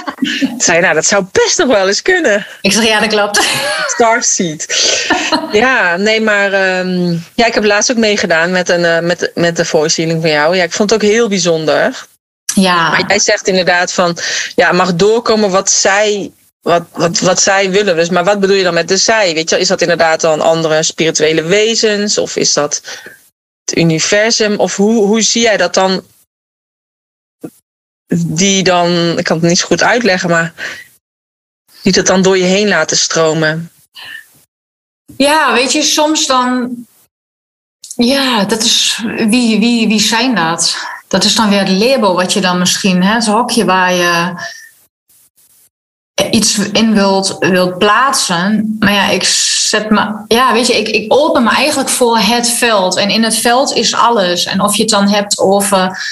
zei, 0.58 0.80
nou, 0.80 0.94
dat 0.94 1.06
zou 1.06 1.24
best 1.32 1.58
nog 1.58 1.66
wel 1.66 1.88
eens 1.88 2.02
kunnen. 2.02 2.46
Ik 2.60 2.72
zeg, 2.72 2.84
ja, 2.84 3.00
dat 3.00 3.08
klopt. 3.08 3.40
Starseed. 3.94 4.66
ja, 5.52 5.96
nee, 5.96 6.20
maar 6.20 6.78
um, 6.78 7.24
ja, 7.34 7.46
ik 7.46 7.54
heb 7.54 7.64
laatst 7.64 7.90
ook 7.90 7.96
meegedaan 7.96 8.50
met, 8.50 8.68
een, 8.68 8.80
uh, 8.80 8.98
met, 8.98 9.30
met 9.34 9.56
de 9.56 9.64
voice 9.64 10.00
healing 10.00 10.20
van 10.20 10.30
jou. 10.30 10.56
Ja, 10.56 10.62
ik 10.62 10.72
vond 10.72 10.90
het 10.90 11.02
ook 11.02 11.10
heel 11.10 11.28
bijzonder. 11.28 12.06
Ja. 12.54 12.90
Maar 12.90 13.04
jij 13.06 13.18
zegt 13.18 13.48
inderdaad 13.48 13.92
van, 13.92 14.16
ja, 14.54 14.72
mag 14.72 14.94
doorkomen 14.94 15.50
wat 15.50 15.70
zij 15.70 16.30
wat, 16.62 16.82
wat, 16.92 17.18
wat 17.18 17.42
zij 17.42 17.70
willen. 17.70 17.96
Dus, 17.96 18.08
maar 18.08 18.24
wat 18.24 18.40
bedoel 18.40 18.56
je 18.56 18.62
dan 18.62 18.74
met 18.74 18.88
de 18.88 18.96
zij? 18.96 19.34
Weet 19.34 19.50
je, 19.50 19.58
is 19.58 19.68
dat 19.68 19.80
inderdaad 19.80 20.20
dan 20.20 20.40
andere 20.40 20.82
spirituele 20.82 21.42
wezens? 21.42 22.18
Of 22.18 22.36
is 22.36 22.52
dat 22.52 22.82
het 23.64 23.78
universum? 23.78 24.56
Of 24.58 24.76
hoe, 24.76 25.06
hoe 25.06 25.22
zie 25.22 25.42
jij 25.42 25.56
dat 25.56 25.74
dan 25.74 26.04
die 28.16 28.62
dan, 28.62 29.18
ik 29.18 29.24
kan 29.24 29.38
het 29.38 29.48
niet 29.48 29.58
zo 29.58 29.66
goed 29.66 29.82
uitleggen, 29.82 30.30
maar 30.30 30.52
die 31.82 31.92
het 31.92 32.06
dan 32.06 32.22
door 32.22 32.38
je 32.38 32.44
heen 32.44 32.68
laten 32.68 32.96
stromen. 32.96 33.70
Ja, 35.16 35.52
weet 35.52 35.72
je, 35.72 35.82
soms 35.82 36.26
dan. 36.26 36.70
Ja, 37.94 38.44
dat 38.44 38.62
is. 38.62 39.02
Wie, 39.16 39.58
wie, 39.58 39.88
wie 39.88 40.00
zijn 40.00 40.34
dat? 40.34 40.76
Dat 41.08 41.24
is 41.24 41.34
dan 41.34 41.48
weer 41.48 41.58
het 41.58 41.68
label 41.68 42.14
wat 42.14 42.32
je 42.32 42.40
dan 42.40 42.58
misschien, 42.58 43.02
hè, 43.02 43.14
het 43.14 43.26
hokje 43.26 43.64
waar 43.64 43.92
je 43.92 44.34
iets 46.30 46.58
in 46.58 46.94
wilt, 46.94 47.36
wilt 47.38 47.78
plaatsen. 47.78 48.76
Maar 48.78 48.92
ja, 48.92 49.08
ik 49.08 49.24
zet 49.24 49.90
me. 49.90 50.24
Ja, 50.28 50.52
weet 50.52 50.66
je, 50.66 50.78
ik, 50.78 50.88
ik 50.88 51.12
open 51.12 51.42
me 51.42 51.50
eigenlijk 51.50 51.88
voor 51.88 52.18
het 52.18 52.48
veld. 52.48 52.96
En 52.96 53.08
in 53.08 53.22
het 53.22 53.36
veld 53.36 53.72
is 53.72 53.94
alles. 53.94 54.44
En 54.44 54.60
of 54.60 54.76
je 54.76 54.82
het 54.82 54.90
dan 54.90 55.08
hebt 55.08 55.38
over 55.38 56.02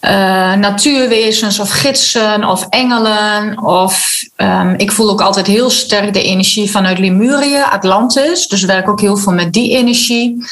uh, 0.00 0.54
natuurwezens 0.54 1.58
of 1.58 1.70
gidsen 1.70 2.44
of 2.44 2.66
engelen. 2.68 3.62
Of 3.62 4.22
um, 4.36 4.74
ik 4.76 4.92
voel 4.92 5.10
ook 5.10 5.20
altijd 5.20 5.46
heel 5.46 5.70
sterk 5.70 6.12
de 6.12 6.22
energie 6.22 6.70
vanuit 6.70 6.98
Lemurië, 6.98 7.62
Atlantis. 7.70 8.46
Dus 8.46 8.62
werk 8.62 8.88
ook 8.88 9.00
heel 9.00 9.16
veel 9.16 9.32
met 9.32 9.52
die 9.52 9.76
energie. 9.76 10.44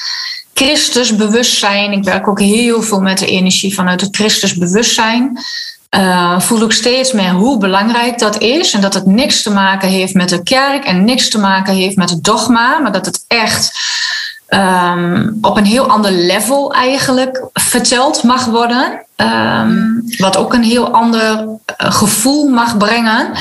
Christus 0.55 1.17
bewustzijn. 1.17 1.93
Ik 1.93 2.05
werk 2.05 2.29
ook 2.29 2.41
heel 2.41 2.83
veel 2.83 3.01
met 3.01 3.19
de 3.19 3.27
energie 3.27 3.75
vanuit 3.75 4.01
het 4.01 4.17
Christus 4.17 4.55
bewustzijn. 4.55 5.39
Uh, 5.97 6.41
voel 6.41 6.63
ik 6.63 6.73
steeds 6.73 7.13
meer 7.13 7.31
hoe 7.31 7.59
belangrijk 7.59 8.19
dat 8.19 8.39
is. 8.39 8.73
En 8.73 8.81
dat 8.81 8.95
het 8.95 9.07
niks 9.07 9.43
te 9.43 9.51
maken 9.51 9.89
heeft 9.89 10.15
met 10.15 10.29
de 10.29 10.43
kerk 10.43 10.85
en 10.85 11.05
niks 11.05 11.29
te 11.29 11.39
maken 11.39 11.75
heeft 11.75 11.97
met 11.97 12.11
het 12.11 12.25
dogma. 12.25 12.79
Maar 12.79 12.93
dat 12.93 13.07
het 13.07 13.25
echt 13.29 13.73
um, 14.49 15.39
op 15.41 15.57
een 15.57 15.65
heel 15.65 15.87
ander 15.87 16.13
level 16.13 16.73
eigenlijk 16.73 17.49
verteld 17.53 18.23
mag 18.23 18.45
worden. 18.45 19.05
Um, 19.17 20.03
wat 20.19 20.37
ook 20.37 20.55
een 20.55 20.63
heel 20.63 20.91
ander 20.91 21.45
uh, 21.45 21.57
gevoel 21.77 22.49
mag 22.49 22.77
brengen. 22.77 23.33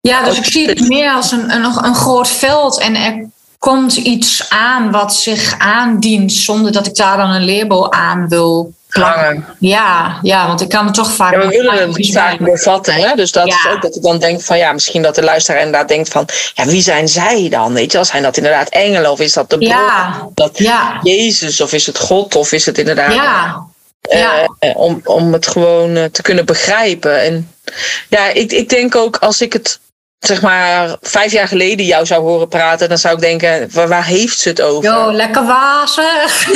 Ja, 0.00 0.24
dus 0.24 0.38
ik 0.38 0.44
zie 0.44 0.68
het 0.68 0.88
meer 0.88 1.12
als 1.12 1.32
een, 1.32 1.54
een, 1.54 1.64
een 1.64 1.94
groot 1.94 2.28
veld 2.28 2.78
en 2.78 2.94
er 2.94 3.26
komt 3.58 3.96
iets 3.96 4.50
aan 4.50 4.90
wat 4.90 5.14
zich 5.14 5.54
aandient 5.58 6.32
zonder 6.32 6.72
dat 6.72 6.86
ik 6.86 6.94
daar 6.94 7.16
dan 7.16 7.30
een 7.30 7.44
label 7.44 7.92
aan 7.92 8.28
wil 8.28 8.72
plakken. 8.92 9.46
Ja, 9.58 10.18
ja, 10.22 10.46
want 10.46 10.60
ik 10.60 10.68
kan 10.68 10.84
het 10.84 10.94
toch 10.94 11.12
vaak. 11.12 11.32
Ja, 11.32 11.38
we 11.38 11.48
willen 11.48 11.92
het 11.92 12.12
vaak 12.12 12.38
bevatten, 12.38 12.94
hè? 12.94 13.14
Dus 13.14 13.32
dat 13.32 13.46
is 13.46 13.66
ook 13.70 13.82
dat 13.82 13.96
ik 13.96 14.02
dan 14.02 14.18
denk 14.18 14.42
van 14.42 14.58
ja, 14.58 14.72
misschien 14.72 15.02
dat 15.02 15.14
de 15.14 15.22
luisteraar 15.22 15.60
inderdaad 15.60 15.88
denkt 15.88 16.08
van 16.08 16.28
ja, 16.54 16.64
wie 16.64 16.82
zijn 16.82 17.08
zij 17.08 17.48
dan? 17.50 17.72
Weet 17.72 17.92
je, 17.92 17.98
als 17.98 18.08
zijn 18.08 18.22
dat 18.22 18.36
inderdaad 18.36 18.68
engelen 18.68 19.10
of 19.10 19.20
is 19.20 19.32
dat 19.32 19.50
de? 19.50 19.60
Ja. 19.60 20.28
Dat 20.34 20.58
Jezus 21.02 21.60
of 21.60 21.72
is 21.72 21.86
het 21.86 21.98
God 21.98 22.36
of 22.36 22.52
is 22.52 22.66
het 22.66 22.78
inderdaad. 22.78 23.14
Ja. 23.14 23.70
Uh, 24.10 24.18
ja. 24.18 24.48
om, 24.74 25.00
om 25.04 25.32
het 25.32 25.46
gewoon 25.46 25.96
uh, 25.96 26.04
te 26.04 26.22
kunnen 26.22 26.44
begrijpen. 26.44 27.20
En 27.20 27.52
ja, 28.08 28.28
ik, 28.28 28.52
ik 28.52 28.68
denk 28.68 28.96
ook 28.96 29.16
als 29.16 29.40
ik 29.40 29.52
het 29.52 29.80
zeg 30.26 30.42
maar 30.42 30.96
vijf 31.00 31.32
jaar 31.32 31.48
geleden 31.48 31.86
jou 31.86 32.06
zou 32.06 32.22
horen 32.22 32.48
praten, 32.48 32.88
dan 32.88 32.98
zou 32.98 33.14
ik 33.14 33.20
denken, 33.20 33.68
waar, 33.72 33.88
waar 33.88 34.04
heeft 34.06 34.38
ze 34.38 34.48
het 34.48 34.60
over? 34.62 34.90
Jo, 34.90 35.12
lekker 35.12 35.44
wazig. 35.44 36.48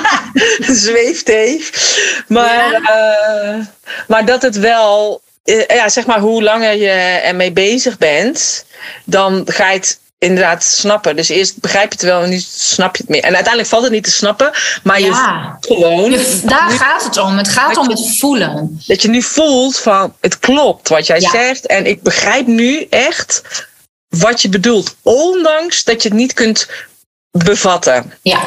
Zweefteef. 0.84 1.70
Maar, 2.28 2.70
ja. 2.70 3.54
uh, 3.54 3.64
maar 4.08 4.24
dat 4.24 4.42
het 4.42 4.58
wel, 4.58 5.22
uh, 5.44 5.66
ja, 5.66 5.88
zeg 5.88 6.06
maar, 6.06 6.20
hoe 6.20 6.42
langer 6.42 6.76
je 6.76 6.90
ermee 7.22 7.52
bezig 7.52 7.98
bent, 7.98 8.64
dan 9.04 9.42
ga 9.46 9.70
je 9.70 9.78
het 9.78 9.98
inderdaad 10.22 10.64
snappen. 10.64 11.16
Dus 11.16 11.28
eerst 11.28 11.60
begrijp 11.60 11.92
je 11.92 11.98
het 11.98 12.02
wel 12.02 12.22
en 12.22 12.30
nu 12.30 12.40
snap 12.48 12.96
je 12.96 13.02
het 13.02 13.10
meer. 13.10 13.22
En 13.22 13.34
uiteindelijk 13.34 13.68
valt 13.68 13.82
het 13.82 13.92
niet 13.92 14.04
te 14.04 14.10
snappen, 14.10 14.50
maar 14.82 15.00
je 15.00 15.06
ja. 15.06 15.56
gewoon. 15.60 16.10
Je, 16.10 16.40
daar 16.44 16.70
nu, 16.70 16.76
gaat 16.76 17.04
het 17.04 17.16
om. 17.16 17.36
Het 17.36 17.48
gaat 17.48 17.76
om 17.76 17.88
het 17.88 18.18
voelen. 18.18 18.80
Dat 18.86 19.02
je 19.02 19.08
nu 19.08 19.22
voelt 19.22 19.78
van 19.78 20.14
het 20.20 20.38
klopt 20.38 20.88
wat 20.88 21.06
jij 21.06 21.20
ja. 21.20 21.30
zegt. 21.30 21.66
En 21.66 21.86
ik 21.86 22.02
begrijp 22.02 22.46
nu 22.46 22.86
echt 22.90 23.42
wat 24.08 24.42
je 24.42 24.48
bedoelt. 24.48 24.96
Ondanks 25.02 25.84
dat 25.84 26.02
je 26.02 26.08
het 26.08 26.18
niet 26.18 26.32
kunt 26.32 26.68
bevatten. 27.30 28.12
Ja. 28.22 28.40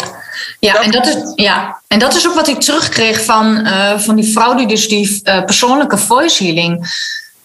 Ja, 0.59 0.73
dat, 0.73 0.83
en 0.83 0.91
dat 0.91 1.07
is, 1.07 1.15
ja, 1.35 1.81
en 1.87 1.99
dat 1.99 2.15
is 2.15 2.27
ook 2.27 2.35
wat 2.35 2.47
ik 2.47 2.59
terugkreeg 2.59 3.23
van, 3.23 3.67
uh, 3.67 3.99
van 3.99 4.15
die 4.15 4.31
vrouw 4.31 4.55
die 4.55 4.67
dus 4.67 4.87
die 4.87 5.21
uh, 5.23 5.43
persoonlijke 5.43 5.97
voice 5.97 6.43
healing 6.43 6.87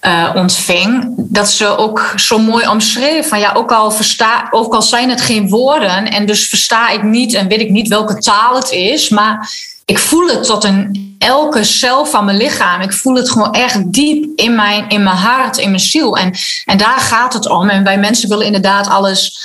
uh, 0.00 0.30
ontving, 0.34 1.14
dat 1.16 1.50
ze 1.50 1.76
ook 1.76 2.12
zo 2.16 2.38
mooi 2.38 2.68
omschreef 2.68 3.28
van 3.28 3.38
ja, 3.38 3.52
ook 3.52 3.72
al, 3.72 3.90
versta, 3.90 4.48
ook 4.50 4.74
al 4.74 4.82
zijn 4.82 5.10
het 5.10 5.20
geen 5.20 5.48
woorden 5.48 6.10
en 6.10 6.26
dus 6.26 6.48
versta 6.48 6.90
ik 6.90 7.02
niet 7.02 7.34
en 7.34 7.48
weet 7.48 7.60
ik 7.60 7.70
niet 7.70 7.88
welke 7.88 8.18
taal 8.18 8.54
het 8.54 8.70
is, 8.70 9.08
maar 9.08 9.50
ik 9.84 9.98
voel 9.98 10.26
het 10.26 10.44
tot 10.44 10.64
een 10.64 11.14
elke 11.18 11.64
cel 11.64 12.06
van 12.06 12.24
mijn 12.24 12.36
lichaam. 12.36 12.80
Ik 12.80 12.92
voel 12.92 13.14
het 13.14 13.30
gewoon 13.30 13.52
echt 13.52 13.92
diep 13.92 14.38
in 14.38 14.54
mijn, 14.54 14.88
in 14.88 15.02
mijn 15.02 15.16
hart, 15.16 15.56
in 15.56 15.68
mijn 15.68 15.80
ziel. 15.80 16.16
En, 16.16 16.34
en 16.64 16.78
daar 16.78 16.98
gaat 16.98 17.32
het 17.32 17.48
om. 17.48 17.68
En 17.68 17.84
wij 17.84 17.98
mensen 17.98 18.28
willen 18.28 18.46
inderdaad 18.46 18.88
alles 18.88 19.38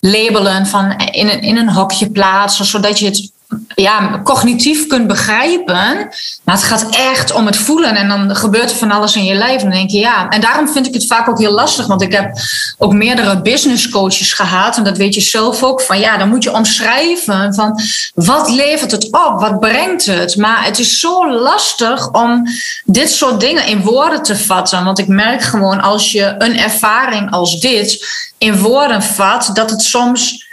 labelen, 0.00 0.66
van 0.66 0.96
in 0.96 1.28
een, 1.28 1.40
in 1.40 1.56
een 1.56 1.70
hokje 1.70 2.10
plaatsen, 2.10 2.64
zodat 2.64 2.98
je 2.98 3.06
het 3.06 3.30
ja, 3.74 4.20
cognitief 4.24 4.86
kunt 4.86 5.06
begrijpen. 5.06 6.08
Maar 6.44 6.54
het 6.54 6.62
gaat 6.62 6.88
echt 6.90 7.32
om 7.32 7.46
het 7.46 7.56
voelen. 7.56 7.94
En 7.94 8.08
dan 8.08 8.36
gebeurt 8.36 8.70
er 8.70 8.76
van 8.76 8.90
alles 8.90 9.16
in 9.16 9.24
je 9.24 9.34
lijf. 9.34 9.62
En 9.62 9.68
dan 9.68 9.78
denk 9.78 9.90
je 9.90 9.98
ja. 9.98 10.28
En 10.28 10.40
daarom 10.40 10.68
vind 10.68 10.86
ik 10.86 10.94
het 10.94 11.06
vaak 11.06 11.28
ook 11.28 11.38
heel 11.38 11.52
lastig. 11.52 11.86
Want 11.86 12.02
ik 12.02 12.12
heb 12.12 12.32
ook 12.78 12.92
meerdere 12.92 13.42
business 13.42 13.88
coaches 13.88 14.32
gehad. 14.32 14.76
En 14.76 14.84
dat 14.84 14.96
weet 14.96 15.14
je 15.14 15.20
zelf 15.20 15.62
ook. 15.62 15.80
Van 15.80 15.98
ja, 15.98 16.16
dan 16.16 16.28
moet 16.28 16.42
je 16.42 16.52
omschrijven. 16.52 17.54
Van 17.54 17.80
wat 18.14 18.50
levert 18.50 18.90
het 18.90 19.04
op? 19.04 19.40
Wat 19.40 19.60
brengt 19.60 20.06
het? 20.06 20.36
Maar 20.36 20.64
het 20.64 20.78
is 20.78 21.00
zo 21.00 21.32
lastig 21.32 22.10
om 22.10 22.46
dit 22.84 23.10
soort 23.10 23.40
dingen 23.40 23.66
in 23.66 23.80
woorden 23.80 24.22
te 24.22 24.36
vatten. 24.36 24.84
Want 24.84 24.98
ik 24.98 25.08
merk 25.08 25.42
gewoon 25.42 25.80
als 25.80 26.12
je 26.12 26.34
een 26.38 26.58
ervaring 26.58 27.30
als 27.30 27.60
dit 27.60 28.06
in 28.38 28.58
woorden 28.58 29.02
vat. 29.02 29.50
Dat 29.52 29.70
het 29.70 29.82
soms. 29.82 30.46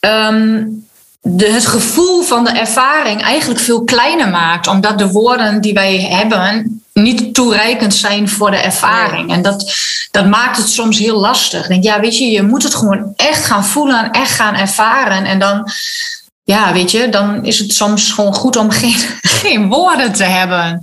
Ehm, 0.00 0.62
de, 1.26 1.50
het 1.50 1.66
gevoel 1.66 2.22
van 2.22 2.44
de 2.44 2.50
ervaring 2.50 3.22
eigenlijk 3.22 3.60
veel 3.60 3.84
kleiner 3.84 4.28
maakt. 4.28 4.66
Omdat 4.66 4.98
de 4.98 5.08
woorden 5.10 5.60
die 5.60 5.72
wij 5.72 6.00
hebben 6.00 6.82
niet 6.92 7.34
toereikend 7.34 7.94
zijn 7.94 8.28
voor 8.28 8.50
de 8.50 8.56
ervaring. 8.56 9.32
En 9.32 9.42
dat, 9.42 9.74
dat 10.10 10.26
maakt 10.26 10.56
het 10.56 10.68
soms 10.68 10.98
heel 10.98 11.20
lastig. 11.20 11.66
denk, 11.66 11.84
ja, 11.84 12.00
weet 12.00 12.18
je, 12.18 12.24
je 12.24 12.42
moet 12.42 12.62
het 12.62 12.74
gewoon 12.74 13.12
echt 13.16 13.44
gaan 13.44 13.64
voelen, 13.64 14.10
echt 14.10 14.30
gaan 14.30 14.54
ervaren. 14.54 15.24
En 15.24 15.38
dan 15.38 15.70
ja, 16.46 16.72
weet 16.72 16.90
je, 16.90 17.08
dan 17.08 17.44
is 17.44 17.58
het 17.58 17.72
soms 17.72 18.12
gewoon 18.12 18.34
goed 18.34 18.56
om 18.56 18.70
geen, 18.70 18.96
geen 19.42 19.68
woorden 19.68 20.12
te 20.12 20.24
hebben. 20.24 20.80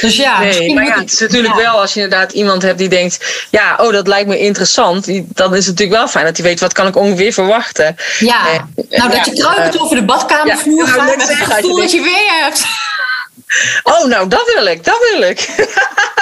Dus 0.00 0.16
ja, 0.16 0.40
nee, 0.40 0.74
maar 0.74 0.84
ja, 0.84 0.98
het 0.98 1.12
is 1.12 1.18
natuurlijk 1.18 1.54
wel 1.54 1.80
als 1.80 1.94
je 1.94 2.00
inderdaad 2.00 2.32
iemand 2.32 2.62
hebt 2.62 2.78
die 2.78 2.88
denkt, 2.88 3.46
ja, 3.50 3.76
oh, 3.76 3.92
dat 3.92 4.06
lijkt 4.06 4.28
me 4.28 4.38
interessant. 4.38 5.06
Dan 5.36 5.54
is 5.54 5.66
het 5.66 5.78
natuurlijk 5.78 5.98
wel 5.98 6.08
fijn 6.08 6.24
dat 6.24 6.36
hij 6.36 6.46
weet 6.46 6.60
wat 6.60 6.72
kan 6.72 6.86
ik 6.86 6.96
ongeveer 6.96 7.32
verwachten. 7.32 7.96
Ja, 8.18 8.48
eh, 8.48 8.60
nou 8.98 9.10
dat 9.10 9.24
je 9.24 9.32
kruipend 9.32 9.74
uh, 9.74 9.82
over 9.82 9.96
de 9.96 10.04
badkamervloer 10.04 10.86
gaat 10.86 11.16
met 11.16 11.28
het 11.28 11.36
gevoel 11.36 11.76
dat 11.76 11.90
je 11.90 12.00
weer 12.00 12.42
hebt. 12.42 12.64
Oh, 13.82 14.04
nou, 14.04 14.28
dat 14.28 14.52
wil 14.54 14.66
ik, 14.66 14.84
dat 14.84 14.98
wil 15.10 15.22
ik. 15.22 15.48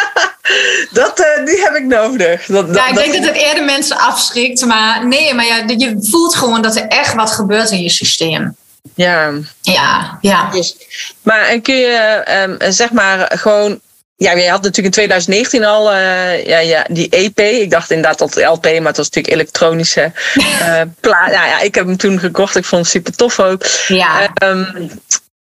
dat, 1.00 1.20
uh, 1.20 1.46
die 1.46 1.62
heb 1.62 1.74
ik 1.74 1.84
nodig. 1.84 2.46
Dat, 2.46 2.66
ja, 2.74 2.88
ik 2.88 2.94
denk 2.94 3.12
dat 3.12 3.24
het 3.24 3.34
eerder 3.36 3.64
mensen 3.64 3.98
afschrikt. 3.98 4.64
Maar 4.64 5.06
nee, 5.06 5.34
maar 5.34 5.44
ja, 5.44 5.64
je 5.76 5.96
voelt 6.00 6.34
gewoon 6.34 6.62
dat 6.62 6.76
er 6.76 6.86
echt 6.86 7.14
wat 7.14 7.30
gebeurt 7.30 7.70
in 7.70 7.82
je 7.82 7.90
systeem. 7.90 8.56
Ja. 8.94 9.32
Ja, 9.60 10.18
ja. 10.20 10.50
Dus, 10.50 10.76
maar 11.22 11.42
en 11.42 11.62
kun 11.62 11.74
je 11.74 12.24
um, 12.60 12.72
zeg 12.72 12.90
maar 12.90 13.38
gewoon 13.38 13.80
ja, 14.22 14.32
je 14.32 14.50
had 14.50 14.62
natuurlijk 14.62 14.76
in 14.76 14.90
2019 14.90 15.64
al 15.64 15.92
uh, 15.92 16.46
ja, 16.46 16.58
ja, 16.58 16.86
die 16.88 17.08
EP. 17.08 17.38
Ik 17.40 17.70
dacht 17.70 17.90
inderdaad 17.90 18.18
dat 18.18 18.44
LP, 18.44 18.64
maar 18.64 18.72
het 18.72 18.96
was 18.96 19.10
natuurlijk 19.10 19.34
elektronische 19.34 20.12
uh, 20.36 20.80
plaat. 21.00 21.32
Ja, 21.32 21.46
ja, 21.46 21.60
ik 21.60 21.74
heb 21.74 21.86
hem 21.86 21.96
toen 21.96 22.18
gekocht. 22.18 22.56
Ik 22.56 22.64
vond 22.64 22.82
het 22.82 22.90
super 22.90 23.16
tof 23.16 23.40
ook. 23.40 23.64
Ja. 23.86 24.30
Um, 24.42 24.90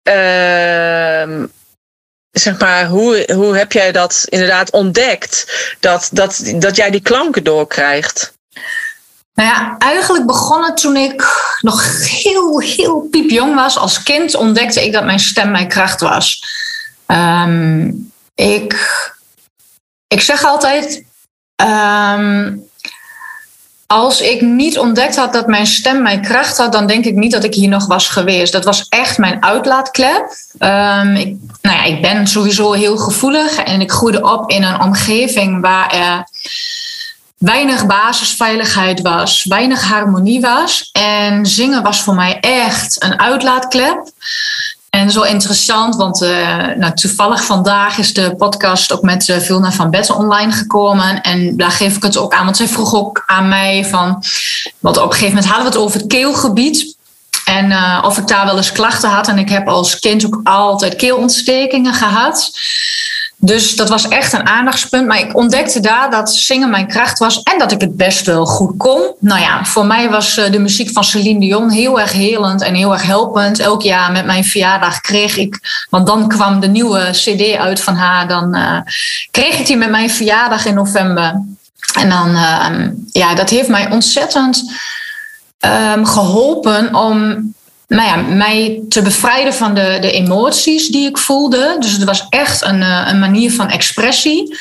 uh, 0.08 1.44
zeg 2.30 2.58
maar, 2.58 2.86
hoe, 2.86 3.28
hoe 3.34 3.56
heb 3.56 3.72
jij 3.72 3.92
dat 3.92 4.24
inderdaad 4.28 4.70
ontdekt? 4.70 5.46
Dat, 5.80 6.08
dat, 6.12 6.52
dat 6.54 6.76
jij 6.76 6.90
die 6.90 7.02
klanken 7.02 7.44
doorkrijgt? 7.44 8.32
Nou 9.40 9.52
ja, 9.52 9.76
eigenlijk 9.78 10.26
begon 10.26 10.64
het 10.64 10.76
toen 10.76 10.96
ik 10.96 11.24
nog 11.60 12.06
heel, 12.08 12.60
heel 12.60 13.08
piepjong 13.10 13.54
was. 13.54 13.78
Als 13.78 14.02
kind 14.02 14.34
ontdekte 14.34 14.84
ik 14.84 14.92
dat 14.92 15.04
mijn 15.04 15.20
stem 15.20 15.50
mijn 15.50 15.68
kracht 15.68 16.00
was. 16.00 16.44
Um, 17.06 18.12
ik, 18.34 18.76
ik 20.08 20.20
zeg 20.20 20.44
altijd. 20.44 21.04
Um, 21.56 22.68
als 23.86 24.20
ik 24.20 24.40
niet 24.40 24.78
ontdekt 24.78 25.16
had 25.16 25.32
dat 25.32 25.46
mijn 25.46 25.66
stem 25.66 26.02
mijn 26.02 26.22
kracht 26.22 26.56
had, 26.56 26.72
dan 26.72 26.86
denk 26.86 27.04
ik 27.04 27.14
niet 27.14 27.32
dat 27.32 27.44
ik 27.44 27.54
hier 27.54 27.68
nog 27.68 27.86
was 27.86 28.08
geweest. 28.08 28.52
Dat 28.52 28.64
was 28.64 28.86
echt 28.88 29.18
mijn 29.18 29.42
uitlaatklep. 29.42 30.36
Um, 30.58 31.14
ik, 31.16 31.36
nou 31.62 31.76
ja, 31.76 31.82
ik 31.82 32.02
ben 32.02 32.26
sowieso 32.26 32.72
heel 32.72 32.96
gevoelig 32.96 33.56
en 33.56 33.80
ik 33.80 33.90
groeide 33.90 34.22
op 34.22 34.50
in 34.50 34.62
een 34.62 34.80
omgeving 34.80 35.60
waar 35.60 35.92
er 35.92 36.28
weinig 37.40 37.86
basisveiligheid 37.86 39.00
was, 39.00 39.44
weinig 39.44 39.84
harmonie 39.88 40.40
was. 40.40 40.88
En 40.92 41.46
zingen 41.46 41.82
was 41.82 42.02
voor 42.02 42.14
mij 42.14 42.40
echt 42.40 43.02
een 43.02 43.20
uitlaatklep. 43.20 44.10
En 44.90 45.10
zo 45.10 45.22
interessant, 45.22 45.96
want 45.96 46.22
uh, 46.22 46.66
nou, 46.76 46.94
toevallig 46.94 47.44
vandaag 47.44 47.98
is 47.98 48.14
de 48.14 48.34
podcast 48.36 48.92
ook 48.92 49.02
met 49.02 49.28
uh, 49.28 49.36
Vilna 49.36 49.72
van 49.72 49.90
Betten 49.90 50.16
online 50.16 50.52
gekomen. 50.52 51.20
En 51.20 51.56
daar 51.56 51.70
geef 51.70 51.96
ik 51.96 52.02
het 52.02 52.16
ook 52.16 52.34
aan, 52.34 52.44
want 52.44 52.56
zij 52.56 52.68
vroeg 52.68 52.94
ook 52.94 53.22
aan 53.26 53.48
mij 53.48 53.84
van... 53.84 54.22
Want 54.78 54.96
op 54.96 55.04
een 55.04 55.12
gegeven 55.12 55.34
moment 55.34 55.46
hadden 55.46 55.72
we 55.72 55.72
het 55.72 55.86
over 55.86 56.00
het 56.00 56.08
keelgebied. 56.08 56.96
En 57.44 57.70
uh, 57.70 58.02
of 58.06 58.18
ik 58.18 58.26
daar 58.26 58.46
wel 58.46 58.56
eens 58.56 58.72
klachten 58.72 59.10
had. 59.10 59.28
En 59.28 59.38
ik 59.38 59.48
heb 59.48 59.68
als 59.68 59.98
kind 59.98 60.26
ook 60.26 60.40
altijd 60.44 60.96
keelontstekingen 60.96 61.94
gehad. 61.94 62.50
Dus 63.42 63.76
dat 63.76 63.88
was 63.88 64.08
echt 64.08 64.32
een 64.32 64.46
aandachtspunt. 64.46 65.06
Maar 65.06 65.18
ik 65.18 65.36
ontdekte 65.36 65.80
daar 65.80 66.10
dat 66.10 66.34
zingen 66.34 66.70
mijn 66.70 66.86
kracht 66.86 67.18
was 67.18 67.42
en 67.42 67.58
dat 67.58 67.72
ik 67.72 67.80
het 67.80 67.96
best 67.96 68.26
wel 68.26 68.46
goed 68.46 68.76
kon. 68.76 69.14
Nou 69.18 69.40
ja, 69.40 69.64
voor 69.64 69.86
mij 69.86 70.10
was 70.10 70.36
eh, 70.36 70.52
de 70.52 70.58
muziek 70.58 70.90
van 70.90 71.04
Celine 71.04 71.40
Dion 71.40 71.70
heel 71.70 72.00
erg 72.00 72.12
helend 72.12 72.62
en 72.62 72.74
heel 72.74 72.92
erg 72.92 73.02
helpend. 73.02 73.58
Elk 73.58 73.82
jaar 73.82 74.12
met 74.12 74.24
mijn 74.24 74.44
verjaardag 74.44 75.00
kreeg 75.00 75.36
ik, 75.36 75.58
want 75.90 76.06
dan 76.06 76.28
kwam 76.28 76.60
de 76.60 76.68
nieuwe 76.68 77.08
CD 77.12 77.56
uit 77.56 77.80
van 77.80 77.94
haar. 77.94 78.28
Dan 78.28 78.56
uh, 78.56 78.80
kreeg 79.30 79.58
ik 79.58 79.66
die 79.66 79.76
met 79.76 79.90
mijn 79.90 80.10
verjaardag 80.10 80.64
in 80.64 80.74
november. 80.74 81.42
En 81.98 82.08
dan, 82.08 82.30
uh, 82.30 82.66
ja, 83.12 83.34
dat 83.34 83.50
heeft 83.50 83.68
mij 83.68 83.90
ontzettend 83.90 84.62
um, 85.94 86.06
geholpen 86.06 86.94
om 86.94 87.36
nou 87.96 88.08
ja, 88.08 88.16
mij 88.16 88.82
te 88.88 89.02
bevrijden 89.02 89.54
van 89.54 89.74
de, 89.74 89.98
de 90.00 90.12
emoties 90.12 90.88
die 90.88 91.08
ik 91.08 91.18
voelde. 91.18 91.76
Dus 91.78 91.92
het 91.92 92.04
was 92.04 92.26
echt 92.28 92.64
een, 92.64 92.82
eh, 92.82 93.06
een 93.06 93.18
manier 93.18 93.52
van 93.52 93.68
expressie. 93.68 94.58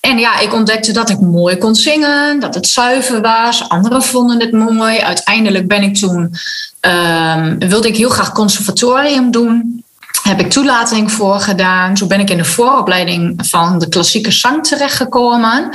En 0.00 0.18
ja, 0.18 0.38
ik 0.38 0.52
ontdekte 0.52 0.92
dat 0.92 1.10
ik 1.10 1.20
mooi 1.20 1.56
kon 1.56 1.74
zingen, 1.74 2.40
dat 2.40 2.54
het 2.54 2.66
zuiver 2.66 3.20
was. 3.20 3.68
Anderen 3.68 4.02
vonden 4.02 4.40
het 4.40 4.52
mooi. 4.52 4.98
Uiteindelijk 4.98 5.68
ben 5.68 5.82
ik 5.82 5.96
toen, 5.96 6.34
um, 6.80 7.58
wilde 7.58 7.88
ik 7.88 7.96
heel 7.96 8.08
graag 8.08 8.32
conservatorium 8.32 9.30
doen. 9.30 9.84
Heb 10.22 10.40
ik 10.40 10.50
toelating 10.50 11.12
voor 11.12 11.40
gedaan. 11.40 11.96
Zo 11.96 12.06
ben 12.06 12.20
ik 12.20 12.30
in 12.30 12.36
de 12.36 12.44
vooropleiding 12.44 13.42
van 13.46 13.78
de 13.78 13.88
klassieke 13.88 14.30
zang 14.30 14.66
terechtgekomen. 14.66 15.70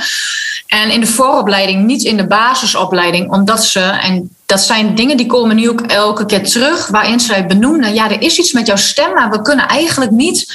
En 0.66 0.90
in 0.90 1.00
de 1.00 1.06
vooropleiding, 1.06 1.84
niet 1.84 2.02
in 2.02 2.16
de 2.16 2.26
basisopleiding, 2.26 3.30
omdat 3.30 3.64
ze, 3.64 3.80
en 3.80 4.36
dat 4.46 4.60
zijn 4.60 4.94
dingen 4.94 5.16
die 5.16 5.26
komen 5.26 5.56
nu 5.56 5.68
ook 5.68 5.80
elke 5.80 6.26
keer 6.26 6.44
terug, 6.44 6.86
waarin 6.86 7.20
zij 7.20 7.46
benoemen, 7.46 7.94
ja, 7.94 8.10
er 8.10 8.22
is 8.22 8.38
iets 8.38 8.52
met 8.52 8.66
jouw 8.66 8.76
stem, 8.76 9.12
maar 9.12 9.30
we 9.30 9.42
kunnen 9.42 9.68
eigenlijk 9.68 10.10
niet 10.10 10.54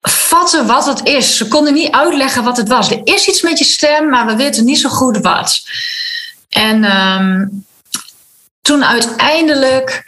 vatten 0.00 0.66
wat 0.66 0.86
het 0.86 1.06
is. 1.06 1.36
Ze 1.36 1.48
konden 1.48 1.74
niet 1.74 1.90
uitleggen 1.90 2.44
wat 2.44 2.56
het 2.56 2.68
was. 2.68 2.90
Er 2.90 3.00
is 3.04 3.28
iets 3.28 3.42
met 3.42 3.58
je 3.58 3.64
stem, 3.64 4.08
maar 4.08 4.26
we 4.26 4.36
weten 4.36 4.64
niet 4.64 4.80
zo 4.80 4.88
goed 4.88 5.18
wat. 5.18 5.62
En 6.48 6.84
um, 6.84 7.64
toen 8.62 8.84
uiteindelijk 8.84 10.04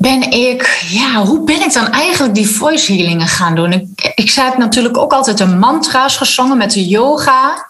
ben 0.00 0.30
ik, 0.30 0.84
ja, 0.88 1.24
hoe 1.24 1.44
ben 1.44 1.60
ik 1.60 1.72
dan 1.72 1.92
eigenlijk 1.92 2.34
die 2.34 2.50
voice 2.50 2.92
healingen 2.92 3.26
gaan 3.26 3.54
doen? 3.54 3.72
Ik, 3.72 4.12
ik 4.14 4.30
heb 4.30 4.56
natuurlijk 4.56 4.96
ook 4.96 5.12
altijd 5.12 5.38
de 5.38 5.46
mantra's 5.46 6.16
gezongen 6.16 6.56
met 6.56 6.72
de 6.72 6.88
yoga. 6.88 7.66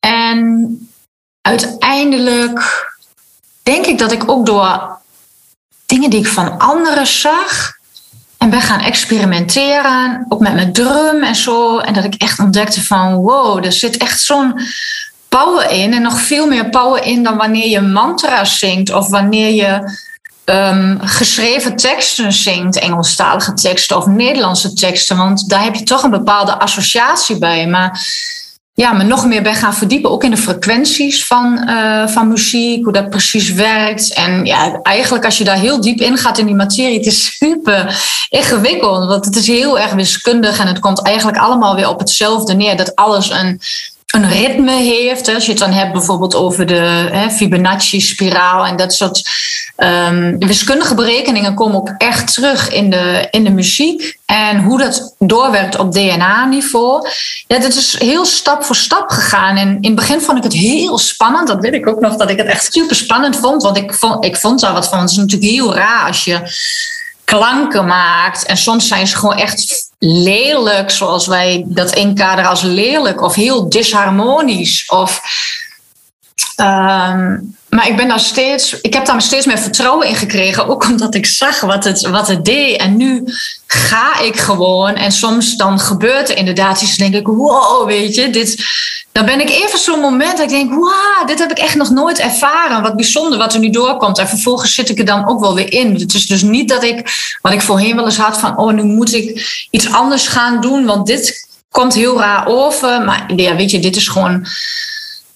En 0.00 0.88
uiteindelijk 1.40 2.86
denk 3.62 3.86
ik 3.86 3.98
dat 3.98 4.12
ik 4.12 4.30
ook 4.30 4.46
door 4.46 4.98
dingen 5.86 6.10
die 6.10 6.20
ik 6.20 6.26
van 6.26 6.58
anderen 6.58 7.06
zag 7.06 7.72
en 8.38 8.50
ben 8.50 8.62
gaan 8.62 8.80
experimenteren, 8.80 10.26
ook 10.28 10.40
met 10.40 10.54
mijn 10.54 10.72
drum 10.72 11.22
en 11.22 11.36
zo. 11.36 11.78
En 11.78 11.94
dat 11.94 12.04
ik 12.04 12.14
echt 12.14 12.38
ontdekte 12.38 12.84
van 12.84 13.14
wow, 13.14 13.64
er 13.64 13.72
zit 13.72 13.96
echt 13.96 14.20
zo'n 14.20 14.60
power 15.28 15.70
in. 15.70 15.92
En 15.94 16.02
nog 16.02 16.20
veel 16.20 16.46
meer 16.46 16.70
power 16.70 17.04
in 17.04 17.22
dan 17.22 17.36
wanneer 17.36 17.68
je 17.68 17.80
mantra's 17.80 18.58
zingt 18.58 18.92
of 18.92 19.08
wanneer 19.08 19.50
je 19.50 20.02
um, 20.44 20.98
geschreven 21.00 21.76
teksten 21.76 22.32
zingt, 22.32 22.78
Engelstalige 22.78 23.54
teksten 23.54 23.96
of 23.96 24.06
Nederlandse 24.06 24.74
teksten. 24.74 25.16
Want 25.16 25.48
daar 25.48 25.62
heb 25.62 25.74
je 25.74 25.82
toch 25.82 26.02
een 26.02 26.10
bepaalde 26.10 26.58
associatie 26.58 27.38
bij. 27.38 27.66
Maar 27.66 28.06
ja, 28.74 28.92
me 28.92 29.02
nog 29.04 29.26
meer 29.26 29.42
ben 29.42 29.54
gaan 29.54 29.74
verdiepen, 29.74 30.10
ook 30.10 30.24
in 30.24 30.30
de 30.30 30.36
frequenties 30.36 31.26
van, 31.26 31.68
uh, 31.68 32.06
van 32.06 32.28
muziek, 32.28 32.84
hoe 32.84 32.92
dat 32.92 33.10
precies 33.10 33.52
werkt. 33.52 34.12
En 34.12 34.44
ja, 34.44 34.78
eigenlijk 34.82 35.24
als 35.24 35.38
je 35.38 35.44
daar 35.44 35.58
heel 35.58 35.80
diep 35.80 36.00
in 36.00 36.16
gaat 36.16 36.38
in 36.38 36.46
die 36.46 36.54
materie, 36.54 36.96
het 36.96 37.06
is 37.06 37.36
super 37.38 38.04
ingewikkeld, 38.28 39.06
want 39.06 39.24
het 39.24 39.36
is 39.36 39.46
heel 39.46 39.78
erg 39.78 39.92
wiskundig 39.92 40.58
en 40.58 40.66
het 40.66 40.78
komt 40.78 41.02
eigenlijk 41.02 41.38
allemaal 41.38 41.74
weer 41.74 41.88
op 41.88 41.98
hetzelfde 41.98 42.54
neer, 42.54 42.76
dat 42.76 42.94
alles 42.94 43.30
een 43.30 43.60
een 44.14 44.28
ritme 44.28 44.72
heeft. 44.72 45.34
Als 45.34 45.44
je 45.44 45.50
het 45.50 45.60
dan 45.60 45.72
hebt 45.72 45.92
bijvoorbeeld 45.92 46.34
over 46.34 46.66
de 46.66 47.10
Fibonacci-spiraal 47.30 48.66
en 48.66 48.76
dat 48.76 48.92
soort 48.94 49.30
Um, 49.76 50.38
de 50.38 50.46
wiskundige 50.46 50.94
berekeningen 50.94 51.54
komen 51.54 51.76
ook 51.76 51.94
echt 51.98 52.34
terug 52.34 52.68
in 52.68 52.90
de, 52.90 53.28
in 53.30 53.44
de 53.44 53.50
muziek. 53.50 54.18
En 54.26 54.62
hoe 54.62 54.78
dat 54.78 55.14
doorwerkt 55.18 55.78
op 55.78 55.92
DNA-niveau. 55.92 57.08
Ja, 57.46 57.58
dat 57.58 57.74
is 57.74 57.98
heel 57.98 58.24
stap 58.24 58.64
voor 58.64 58.76
stap 58.76 59.10
gegaan. 59.10 59.56
En 59.56 59.68
in 59.68 59.90
het 59.90 59.94
begin 59.94 60.20
vond 60.20 60.38
ik 60.38 60.44
het 60.44 60.52
heel 60.52 60.98
spannend. 60.98 61.48
Dat 61.48 61.60
weet 61.60 61.74
ik 61.74 61.88
ook 61.88 62.00
nog, 62.00 62.16
dat 62.16 62.30
ik 62.30 62.36
het 62.36 62.46
echt 62.46 62.72
super 62.72 62.96
spannend 62.96 63.36
vond. 63.36 63.62
Want 63.62 63.76
ik 63.76 63.94
vond, 63.94 64.24
ik 64.24 64.36
vond 64.36 64.60
daar 64.60 64.72
wat 64.72 64.88
van. 64.88 65.00
Het 65.00 65.10
is 65.10 65.16
natuurlijk 65.16 65.50
heel 65.50 65.74
raar 65.74 66.06
als 66.06 66.24
je 66.24 66.40
klanken 67.24 67.86
maakt. 67.86 68.44
En 68.44 68.56
soms 68.56 68.88
zijn 68.88 69.06
ze 69.06 69.16
gewoon 69.16 69.36
echt 69.36 69.90
lelijk, 69.98 70.90
zoals 70.90 71.26
wij 71.26 71.64
dat 71.66 71.94
inkaderen 71.94 72.50
als 72.50 72.62
lelijk. 72.62 73.22
Of 73.22 73.34
heel 73.34 73.68
disharmonisch. 73.68 74.88
Of... 74.88 75.20
Um, 76.56 77.56
maar 77.74 77.88
ik 77.88 77.96
ben 77.96 78.08
daar 78.08 78.20
steeds, 78.20 78.80
ik 78.80 78.94
heb 78.94 79.06
daar 79.06 79.22
steeds 79.22 79.46
meer 79.46 79.58
vertrouwen 79.58 80.08
in 80.08 80.14
gekregen. 80.14 80.68
Ook 80.68 80.84
omdat 80.84 81.14
ik 81.14 81.26
zag 81.26 81.60
wat 81.60 81.84
het, 81.84 82.08
wat 82.08 82.28
het 82.28 82.44
deed. 82.44 82.76
En 82.76 82.96
nu 82.96 83.24
ga 83.66 84.20
ik 84.20 84.36
gewoon. 84.36 84.94
En 84.94 85.12
soms 85.12 85.56
dan 85.56 85.80
gebeurt 85.80 86.28
er 86.28 86.36
inderdaad 86.36 86.82
iets. 86.82 86.96
Dan 86.96 87.10
denk 87.10 87.26
ik, 87.26 87.34
wow, 87.34 87.86
weet 87.86 88.14
je, 88.14 88.30
dit. 88.30 88.64
Dan 89.12 89.24
ben 89.24 89.40
ik 89.40 89.50
even 89.50 89.78
zo'n 89.78 90.00
moment 90.00 90.36
dat 90.36 90.40
ik 90.40 90.48
denk, 90.48 90.74
wow, 90.74 91.26
dit 91.26 91.38
heb 91.38 91.50
ik 91.50 91.58
echt 91.58 91.74
nog 91.74 91.90
nooit 91.90 92.18
ervaren. 92.18 92.82
Wat 92.82 92.96
bijzonder 92.96 93.38
wat 93.38 93.54
er 93.54 93.60
nu 93.60 93.70
doorkomt. 93.70 94.18
En 94.18 94.28
vervolgens 94.28 94.74
zit 94.74 94.88
ik 94.88 94.98
er 94.98 95.04
dan 95.04 95.28
ook 95.28 95.40
wel 95.40 95.54
weer 95.54 95.72
in. 95.72 95.94
Het 95.94 96.14
is 96.14 96.26
dus 96.26 96.42
niet 96.42 96.68
dat 96.68 96.82
ik, 96.82 97.10
wat 97.40 97.52
ik 97.52 97.62
voorheen 97.62 97.96
wel 97.96 98.04
eens 98.04 98.16
had 98.16 98.38
van, 98.38 98.56
oh, 98.56 98.72
nu 98.72 98.82
moet 98.82 99.14
ik 99.14 99.66
iets 99.70 99.92
anders 99.92 100.28
gaan 100.28 100.60
doen. 100.60 100.84
Want 100.84 101.06
dit 101.06 101.48
komt 101.70 101.94
heel 101.94 102.18
raar 102.18 102.46
over. 102.46 103.02
Maar 103.02 103.32
ja, 103.36 103.56
weet 103.56 103.70
je, 103.70 103.78
dit 103.78 103.96
is 103.96 104.08
gewoon 104.08 104.46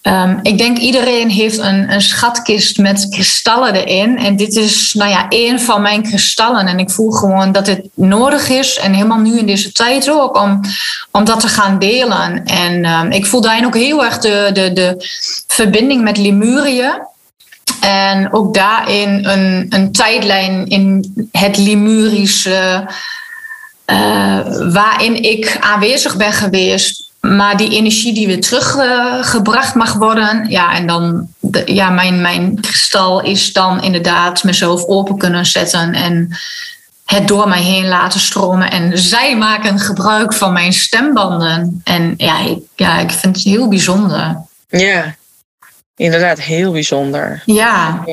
Um, 0.03 0.39
ik 0.43 0.59
denk 0.59 0.79
iedereen 0.79 1.31
heeft 1.31 1.59
een, 1.59 1.93
een, 1.93 2.01
schatkist 2.01 2.79
met 2.79 3.07
kristallen 3.11 3.75
erin. 3.75 4.19
En 4.19 4.37
dit 4.37 4.57
is 4.57 4.95
nou 4.95 5.11
ja, 5.11 5.29
één 5.29 5.61
van 5.61 5.83
mijn 5.83 6.03
kristallen. 6.03 6.67
En 6.67 6.79
ik 6.79 6.91
voel 6.91 7.11
gewoon 7.11 7.53
dat 7.53 7.67
het 7.67 7.89
nodig 7.95 8.49
is. 8.49 8.79
En 8.79 8.93
helemaal 8.93 9.19
nu 9.19 9.39
in 9.39 9.47
deze 9.47 9.73
tijd 9.73 10.11
ook. 10.11 10.41
Om, 10.41 10.61
om 11.11 11.25
dat 11.25 11.41
te 11.41 11.49
gaan 11.49 11.79
delen. 11.79 12.45
En 12.45 12.85
um, 12.85 13.11
ik 13.11 13.27
voel 13.27 13.41
daarin 13.41 13.67
ook 13.67 13.75
heel 13.75 14.05
erg 14.05 14.19
de, 14.19 14.51
de, 14.53 14.73
de 14.73 15.07
verbinding 15.47 16.03
met 16.03 16.19
Lemurië. 16.19 16.93
En 17.81 18.33
ook 18.33 18.55
daarin 18.55 19.25
een, 19.25 19.67
een 19.69 19.93
tijdlijn 19.93 20.67
in 20.67 21.15
het 21.33 21.57
Lemurische. 21.57 22.89
Uh, 23.87 24.39
waarin 24.73 25.23
ik 25.23 25.57
aanwezig 25.61 26.17
ben 26.17 26.33
geweest 26.33 27.08
maar 27.21 27.57
die 27.57 27.71
energie 27.71 28.15
die 28.15 28.27
weer 28.27 28.41
teruggebracht 28.41 29.75
mag 29.75 29.95
worden. 29.95 30.51
Ja, 30.51 30.75
en 30.75 30.87
dan, 30.87 31.29
de, 31.39 31.63
ja, 31.67 31.91
mijn, 31.91 32.21
mijn 32.21 32.61
kristal 32.61 33.23
is 33.23 33.53
dan 33.53 33.83
inderdaad 33.83 34.45
mezelf 34.45 34.85
open 34.85 35.19
kunnen 35.19 35.47
zetten 35.47 35.95
en 35.95 36.37
het 37.05 37.29
door 37.29 37.49
mij 37.49 37.63
heen 37.63 37.89
laten 37.89 38.21
stromen. 38.21 38.71
En 38.71 38.99
zij 38.99 39.37
maken 39.37 39.79
gebruik 39.79 40.35
van 40.35 40.53
mijn 40.53 40.73
stembanden. 40.73 41.81
En 41.85 42.15
ja, 42.17 42.41
ik, 42.41 42.59
ja, 42.77 42.99
ik 42.99 43.11
vind 43.11 43.37
het 43.37 43.45
heel 43.45 43.69
bijzonder. 43.69 44.37
Ja, 44.69 45.17
inderdaad, 45.97 46.41
heel 46.41 46.73
bijzonder. 46.73 47.43
Ja. 47.45 48.05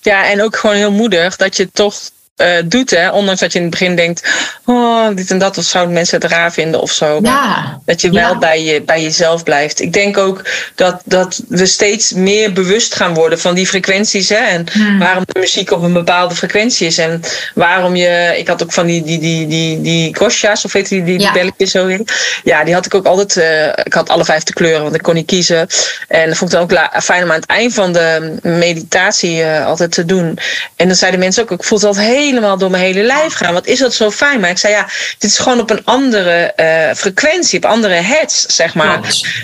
Ja, 0.00 0.24
en 0.24 0.42
ook 0.42 0.56
gewoon 0.56 0.76
heel 0.76 0.92
moedig 0.92 1.36
dat 1.36 1.56
je 1.56 1.70
toch 1.72 1.94
uh, 2.36 2.48
doet. 2.64 2.90
Hè? 2.90 3.10
Ondanks 3.10 3.40
dat 3.40 3.52
je 3.52 3.58
in 3.58 3.64
het 3.64 3.78
begin 3.78 3.96
denkt, 3.96 4.28
oh, 4.64 5.08
dit 5.14 5.30
en 5.30 5.38
dat, 5.38 5.58
of 5.58 5.64
zouden 5.64 5.94
mensen 5.94 6.20
het 6.20 6.30
raar 6.30 6.52
vinden 6.52 6.80
of 6.80 6.92
zo. 6.92 7.18
Ja. 7.22 7.80
Dat 7.84 8.00
je 8.00 8.10
wel 8.10 8.38
bij, 8.38 8.62
je, 8.62 8.82
bij 8.82 9.02
jezelf 9.02 9.42
blijft. 9.42 9.80
Ik 9.80 9.92
denk 9.92 10.18
ook 10.18 10.42
dat, 10.74 11.02
dat 11.04 11.42
we 11.48 11.66
steeds 11.66 12.12
meer 12.12 12.52
bewust 12.52 12.94
gaan 12.94 13.14
worden 13.14 13.40
van 13.40 13.54
die 13.54 13.66
frequenties. 13.66 14.28
Hè? 14.28 14.36
En 14.36 14.66
hmm. 14.72 14.98
waarom 14.98 15.22
de 15.26 15.40
muziek 15.40 15.70
op 15.70 15.82
een 15.82 15.92
bepaalde 15.92 16.34
frequentie 16.34 16.86
is. 16.86 16.98
En 16.98 17.20
waarom 17.54 17.96
je, 17.96 18.34
ik 18.36 18.48
had 18.48 18.62
ook 18.62 18.72
van 18.72 18.86
die, 18.86 19.02
die, 19.02 19.18
die, 19.18 19.46
die, 19.46 19.80
die 19.80 20.16
kostja's, 20.16 20.64
of 20.64 20.72
weet 20.72 20.88
je, 20.88 20.94
die, 20.94 21.04
die, 21.04 21.18
die 21.18 21.32
belletjes 21.32 21.70
zo 21.70 21.86
in. 21.86 22.06
Ja, 22.44 22.64
die 22.64 22.74
had 22.74 22.86
ik 22.86 22.94
ook 22.94 23.06
altijd, 23.06 23.36
uh, 23.36 23.84
ik 23.84 23.94
had 23.94 24.08
alle 24.08 24.24
vijf 24.24 24.42
de 24.42 24.52
kleuren, 24.52 24.82
want 24.82 24.94
ik 24.94 25.02
kon 25.02 25.14
niet 25.14 25.26
kiezen. 25.26 25.66
En 26.08 26.28
dat 26.28 26.36
vond 26.36 26.52
ik 26.52 26.58
dan 26.58 26.80
ook 26.80 27.02
fijn 27.02 27.22
om 27.22 27.30
aan 27.30 27.40
het 27.40 27.46
eind 27.46 27.74
van 27.74 27.92
de 27.92 28.36
meditatie 28.42 29.40
uh, 29.40 29.66
altijd 29.66 29.90
te 29.90 30.04
doen. 30.04 30.38
En 30.76 30.86
dan 30.86 30.96
zeiden 30.96 31.20
mensen 31.20 31.42
ook, 31.42 31.50
ik 31.50 31.64
voel 31.64 31.78
het 31.78 31.86
altijd 31.86 32.06
heel 32.06 32.23
helemaal 32.24 32.58
door 32.58 32.70
mijn 32.70 32.82
hele 32.82 33.02
lijf 33.02 33.34
gaan. 33.34 33.52
Wat 33.52 33.66
is 33.66 33.78
dat 33.78 33.94
zo 33.94 34.10
fijn? 34.10 34.40
Maar 34.40 34.50
ik 34.50 34.58
zei 34.58 34.72
ja, 34.72 34.88
dit 35.18 35.30
is 35.30 35.38
gewoon 35.38 35.60
op 35.60 35.70
een 35.70 35.84
andere 35.84 36.52
uh, 36.56 36.94
frequentie, 36.94 37.58
op 37.58 37.64
andere 37.64 37.94
heads, 37.94 38.46
zeg 38.46 38.74
maar. 38.74 39.00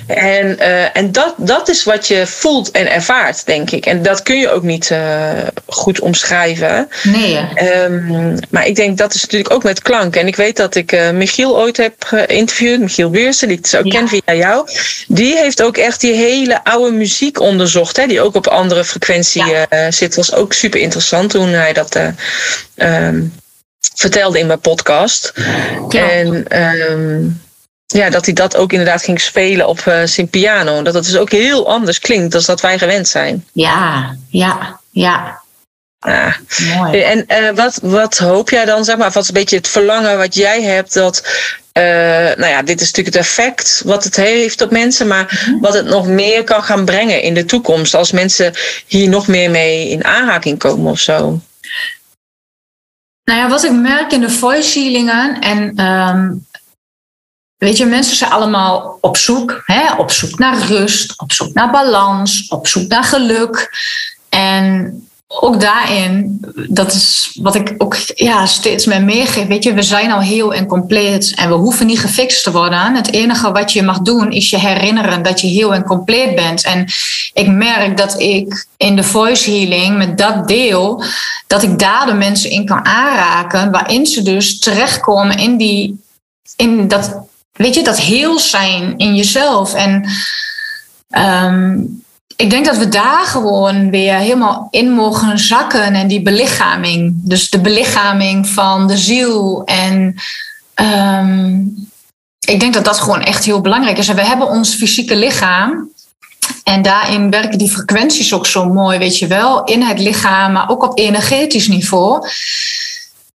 En, 0.07 0.57
uh, 0.61 0.97
en 0.97 1.13
dat, 1.13 1.35
dat 1.37 1.69
is 1.69 1.85
wat 1.85 2.07
je 2.09 2.27
voelt 2.27 2.71
en 2.71 2.91
ervaart, 2.91 3.47
denk 3.47 3.71
ik. 3.71 3.87
En 3.87 4.03
dat 4.03 4.23
kun 4.23 4.39
je 4.39 4.51
ook 4.51 4.63
niet 4.63 4.91
uh, 4.91 4.99
goed 5.67 6.01
omschrijven. 6.01 6.89
Nee. 7.03 7.39
Um, 7.85 8.39
maar 8.51 8.67
ik 8.67 8.77
denk 8.77 8.99
dat 8.99 9.15
is 9.15 9.23
natuurlijk 9.23 9.55
ook 9.55 9.63
met 9.63 9.83
klank. 9.83 10.17
En 10.17 10.27
ik 10.27 10.37
weet 10.37 10.57
dat 10.57 10.75
ik 10.75 11.13
Michiel 11.13 11.59
ooit 11.59 11.77
heb 11.77 11.95
geïnterviewd, 12.07 12.81
Michiel 12.81 13.11
Beursen, 13.11 13.49
die 13.49 13.57
ik 13.57 13.63
dus 13.63 13.75
ook 13.75 13.85
ja. 13.85 13.99
ken 13.99 14.09
via 14.09 14.35
jou. 14.35 14.69
Die 15.09 15.37
heeft 15.37 15.63
ook 15.63 15.77
echt 15.77 16.01
die 16.01 16.15
hele 16.15 16.65
oude 16.65 16.93
muziek 16.93 17.41
onderzocht, 17.41 17.97
hè, 17.97 18.07
die 18.07 18.21
ook 18.21 18.35
op 18.35 18.47
andere 18.47 18.85
frequentie 18.85 19.45
ja. 19.45 19.91
zit. 19.91 20.15
Was 20.15 20.35
ook 20.35 20.53
super 20.53 20.81
interessant 20.81 21.31
toen 21.31 21.49
hij 21.49 21.73
dat 21.73 21.99
um, 22.83 23.33
vertelde 23.95 24.39
in 24.39 24.47
mijn 24.47 24.61
podcast. 24.61 25.33
Ja. 25.89 26.11
En 26.11 26.61
um, 26.63 27.43
ja, 27.87 28.11
dat 28.11 28.25
hij 28.25 28.35
dat 28.35 28.57
ook 28.57 28.73
inderdaad 28.73 29.03
ging 29.03 29.21
spelen 29.21 29.69
op 29.69 29.85
uh, 29.89 30.03
zijn 30.05 30.29
piano. 30.29 30.83
Dat 30.83 30.95
het 30.95 31.05
dus 31.05 31.17
ook 31.17 31.31
heel 31.31 31.69
anders 31.69 31.99
klinkt 31.99 32.33
dan 32.33 32.43
dat 32.47 32.61
wij 32.61 32.79
gewend 32.79 33.09
zijn. 33.09 33.47
Ja, 33.53 34.17
ja, 34.29 34.81
ja. 34.91 35.41
Ja. 36.07 36.37
Mooi. 36.77 37.01
En 37.01 37.25
uh, 37.29 37.51
wat, 37.55 37.79
wat 37.83 38.19
hoop 38.19 38.51
jij 38.51 38.65
dan, 38.65 38.85
zeg 38.85 38.97
maar, 38.97 39.11
wat 39.11 39.23
is 39.23 39.29
een 39.29 39.35
beetje 39.35 39.57
het 39.57 39.69
verlangen 39.69 40.19
wat 40.19 40.35
jij 40.35 40.63
hebt 40.63 40.95
dat, 40.95 41.23
uh, 41.79 41.85
nou 42.37 42.47
ja, 42.47 42.63
dit 42.63 42.81
is 42.81 42.87
natuurlijk 42.87 43.17
het 43.17 43.27
effect 43.27 43.83
wat 43.85 44.05
het 44.05 44.17
heeft 44.17 44.61
op 44.61 44.71
mensen, 44.71 45.07
maar 45.07 45.41
-hmm. 45.45 45.61
wat 45.61 45.75
het 45.75 45.87
nog 45.87 46.07
meer 46.07 46.45
kan 46.45 46.63
gaan 46.63 46.85
brengen 46.85 47.23
in 47.23 47.35
de 47.35 47.45
toekomst 47.45 47.95
als 47.95 48.13
mensen 48.13 48.55
hier 48.87 49.09
nog 49.09 49.27
meer 49.27 49.51
mee 49.51 49.89
in 49.89 50.05
aanraking 50.05 50.59
komen 50.59 50.91
of 50.91 50.99
zo? 50.99 51.41
Nou 53.31 53.43
ja, 53.43 53.49
wat 53.49 53.65
ik 53.65 53.73
merk 53.73 54.13
in 54.13 54.21
de 54.21 54.31
voice 54.31 54.79
healingen 54.79 55.41
en 55.41 55.87
um, 55.87 56.47
weet 57.57 57.77
je, 57.77 57.87
mensen 57.87 58.17
zijn 58.17 58.31
allemaal 58.31 58.99
op 59.01 59.17
zoek, 59.17 59.63
hè, 59.65 59.95
op 59.95 60.11
zoek 60.11 60.39
naar 60.39 60.59
rust, 60.59 61.21
op 61.21 61.33
zoek 61.33 61.55
naar 61.55 61.71
balans, 61.71 62.49
op 62.49 62.67
zoek 62.67 62.89
naar 62.89 63.05
geluk. 63.05 63.71
En 64.29 65.09
ook 65.33 65.61
daarin, 65.61 66.41
dat 66.69 66.93
is 66.93 67.39
wat 67.43 67.55
ik 67.55 67.75
ook 67.79 67.97
ja, 68.15 68.47
steeds 68.47 68.87
meer 68.87 69.03
meegeef. 69.03 69.47
Weet 69.47 69.65
je, 69.65 69.75
we 69.75 69.83
zijn 69.83 70.11
al 70.11 70.21
heel 70.21 70.55
en 70.55 70.67
compleet 70.67 71.35
en 71.35 71.49
we 71.49 71.55
hoeven 71.55 71.87
niet 71.87 72.01
gefixt 72.01 72.45
te 72.45 72.53
worden. 72.53 72.95
Het 72.95 73.13
enige 73.13 73.53
wat 73.53 73.73
je 73.73 73.83
mag 73.83 73.99
doen 73.99 74.31
is 74.31 74.51
je 74.51 74.59
herinneren 74.59 75.23
dat 75.23 75.41
je 75.41 75.47
heel 75.47 75.75
en 75.75 75.83
compleet 75.83 76.35
bent. 76.35 76.65
En 76.65 76.87
ik 77.33 77.49
merk 77.49 77.97
dat 77.97 78.21
ik 78.21 78.67
in 78.77 78.97
de 78.97 79.03
voice 79.03 79.51
healing 79.51 79.97
met 79.97 80.19
dat 80.19 80.49
deel, 80.49 81.05
dat 81.47 81.63
ik 81.63 81.79
daar 81.79 82.07
de 82.07 82.15
mensen 82.15 82.51
in 82.51 82.67
kan 82.67 82.85
aanraken, 82.85 83.71
waarin 83.71 84.07
ze 84.07 84.23
dus 84.23 84.59
terechtkomen 84.59 85.39
in 85.39 85.57
die, 85.57 86.01
in 86.57 86.89
dat, 86.89 87.19
weet 87.53 87.75
je, 87.75 87.83
dat 87.83 88.01
heel 88.01 88.39
zijn 88.39 88.99
in 88.99 89.15
jezelf. 89.15 89.75
En 89.75 90.09
um, 91.11 92.03
ik 92.41 92.51
denk 92.51 92.65
dat 92.65 92.77
we 92.77 92.89
daar 92.89 93.25
gewoon 93.25 93.91
weer 93.91 94.15
helemaal 94.15 94.69
in 94.71 94.91
mogen 94.91 95.39
zakken 95.39 95.95
en 95.95 96.09
die 96.09 96.23
belichaming. 96.23 97.15
Dus 97.15 97.51
de 97.51 97.61
belichaming 97.61 98.49
van 98.49 98.87
de 98.87 98.97
ziel. 98.97 99.63
En 99.65 100.15
um, 100.75 101.89
ik 102.47 102.61
denk 102.61 102.75
dat 102.75 102.85
dat 102.85 103.01
gewoon 103.01 103.23
echt 103.23 103.45
heel 103.45 103.61
belangrijk 103.61 103.99
is. 103.99 104.09
En 104.09 104.17
we 104.17 104.25
hebben 104.25 104.49
ons 104.49 104.75
fysieke 104.75 105.17
lichaam. 105.17 105.89
En 106.65 106.83
daarin 106.83 107.31
werken 107.31 107.59
die 107.59 107.71
frequenties 107.71 108.35
ook 108.35 108.47
zo 108.47 108.65
mooi, 108.65 108.99
weet 108.99 109.19
je 109.19 109.27
wel, 109.27 109.65
in 109.65 109.83
het 109.83 109.99
lichaam, 109.99 110.53
maar 110.53 110.71
ook 110.71 110.83
op 110.83 110.99
energetisch 110.99 111.69
niveau. 111.69 112.29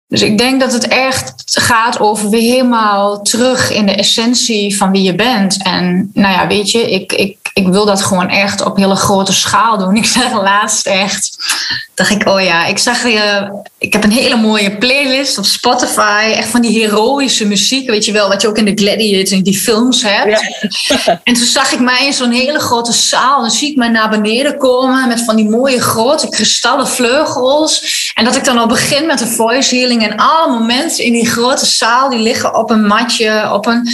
Dus 0.09 0.23
ik 0.23 0.39
denk 0.39 0.61
dat 0.61 0.73
het 0.73 0.89
echt 0.89 1.43
gaat 1.45 2.01
over 2.01 2.31
weer 2.31 2.53
helemaal 2.53 3.23
terug 3.23 3.71
in 3.71 3.87
de 3.87 3.95
essentie 3.95 4.77
van 4.77 4.91
wie 4.91 5.03
je 5.03 5.15
bent. 5.15 5.63
En 5.63 6.11
nou 6.15 6.35
ja, 6.35 6.47
weet 6.47 6.71
je, 6.71 6.91
ik, 6.91 7.13
ik, 7.13 7.39
ik 7.55 7.69
wil 7.69 7.87
dat 7.87 8.03
gewoon 8.03 8.29
echt 8.29 8.63
op 8.63 8.77
hele 8.77 8.97
grote 8.97 9.33
schaal 9.33 9.79
doen. 9.79 9.97
Ik 10.05 10.07
zeg 10.07 10.33
laatst 10.33 10.87
echt, 10.87 11.37
dacht 11.95 12.11
ik, 12.11 12.29
oh 12.29 12.41
ja, 12.41 12.67
ik 12.67 12.79
zag 12.79 13.03
je, 13.03 13.53
ik 13.79 13.93
heb 13.93 14.05
een 14.05 14.11
hele 14.11 14.37
mooie 14.37 14.77
playlist 14.77 15.39
op 15.39 15.45
Spotify. 15.45 16.33
Echt 16.37 16.49
van 16.49 16.61
die 16.61 16.81
heroïsche 16.81 17.47
muziek, 17.47 17.91
weet 17.91 18.05
je 18.05 18.13
wel, 18.13 18.29
wat 18.29 18.43
je 18.43 18.49
ook 18.49 18.59
in 18.59 18.65
de 18.65 18.85
Gladiators 18.85 19.31
en 19.31 19.43
die 19.43 19.59
films 19.59 20.03
hebt. 20.03 20.41
Ja. 20.89 21.21
En 21.25 21.35
toen 21.35 21.47
zag 21.47 21.73
ik 21.73 21.81
mij 21.81 22.07
in 22.07 22.13
zo'n 22.13 22.31
hele 22.31 22.59
grote 22.59 22.93
zaal. 22.93 23.41
Dan 23.41 23.51
zie 23.51 23.71
ik 23.71 23.77
mij 23.77 23.89
naar 23.89 24.11
beneden 24.11 24.59
komen 24.59 25.09
met 25.09 25.25
van 25.25 25.37
die 25.37 25.49
mooie 25.49 25.81
grote 25.81 26.29
kristallen 26.29 26.89
vleugels. 26.89 28.13
En 28.15 28.25
dat 28.25 28.37
ik 28.37 28.45
dan 28.45 28.59
al 28.59 28.67
begin 28.67 29.07
met 29.07 29.19
de 29.19 29.27
voice 29.27 29.77
healing 29.77 30.03
en 30.03 30.17
alle 30.17 30.53
momenten 30.53 31.05
in 31.05 31.13
die 31.13 31.27
grote 31.27 31.67
zaal, 31.67 32.11
die 32.11 32.19
liggen 32.19 32.55
op 32.55 32.71
een 32.71 32.87
matje, 32.87 33.53
op 33.53 33.67
een 33.67 33.89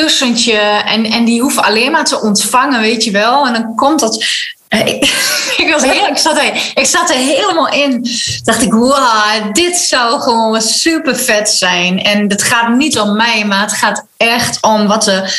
kussentje. 0.00 0.58
En, 0.86 1.04
en 1.04 1.24
die 1.24 1.40
hoeven 1.40 1.64
alleen 1.64 1.90
maar 1.90 2.04
te 2.04 2.20
ontvangen, 2.20 2.80
weet 2.80 3.04
je 3.04 3.10
wel. 3.10 3.46
En 3.46 3.52
dan 3.52 3.74
komt 3.74 4.00
dat 4.00 4.24
ik, 4.68 5.04
ik, 5.62 5.70
was 5.72 5.82
ik, 5.82 6.16
zat 6.16 6.36
er, 6.36 6.72
ik 6.74 6.86
zat 6.86 7.10
er 7.10 7.16
helemaal 7.16 7.68
in. 7.68 8.06
Dacht 8.44 8.62
ik, 8.62 8.72
wow, 8.72 9.52
dit 9.52 9.76
zou 9.76 10.20
gewoon 10.20 10.62
super 10.62 11.16
vet 11.16 11.48
zijn. 11.50 12.02
En 12.02 12.30
het 12.30 12.42
gaat 12.42 12.76
niet 12.76 12.98
om 12.98 13.16
mij, 13.16 13.44
maar 13.44 13.60
het 13.60 13.72
gaat 13.72 14.06
echt 14.16 14.62
om 14.62 14.86
wat 14.86 15.06
er, 15.06 15.34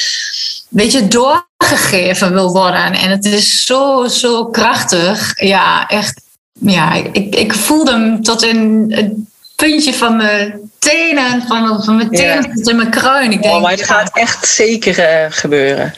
weet 0.69 0.91
je, 0.91 1.07
doorgegeven 1.07 2.33
wil 2.33 2.51
worden. 2.51 2.93
En 2.93 3.09
het 3.09 3.25
is 3.25 3.65
zo, 3.65 4.07
zo 4.07 4.45
krachtig. 4.45 5.33
Ja, 5.35 5.87
echt. 5.87 6.21
Ja, 6.59 6.93
ik, 6.93 7.35
ik 7.35 7.53
voelde 7.53 7.91
hem 7.91 8.23
tot 8.23 8.43
in 8.43 9.27
puntje 9.55 9.93
van 9.93 10.15
mijn 10.15 10.71
tenen, 10.79 11.41
van, 11.47 11.83
van 11.83 11.95
mijn 11.95 12.09
tenen 12.09 12.53
tot 12.53 12.69
in 12.69 12.75
mijn 12.75 12.89
kruin. 12.89 13.31
Ik 13.31 13.41
denk, 13.41 13.55
oh, 13.55 13.61
maar 13.61 13.71
het 13.71 13.83
gaat 13.83 14.17
echt 14.17 14.47
zeker 14.47 14.99
uh, 14.99 15.25
gebeuren. 15.29 15.93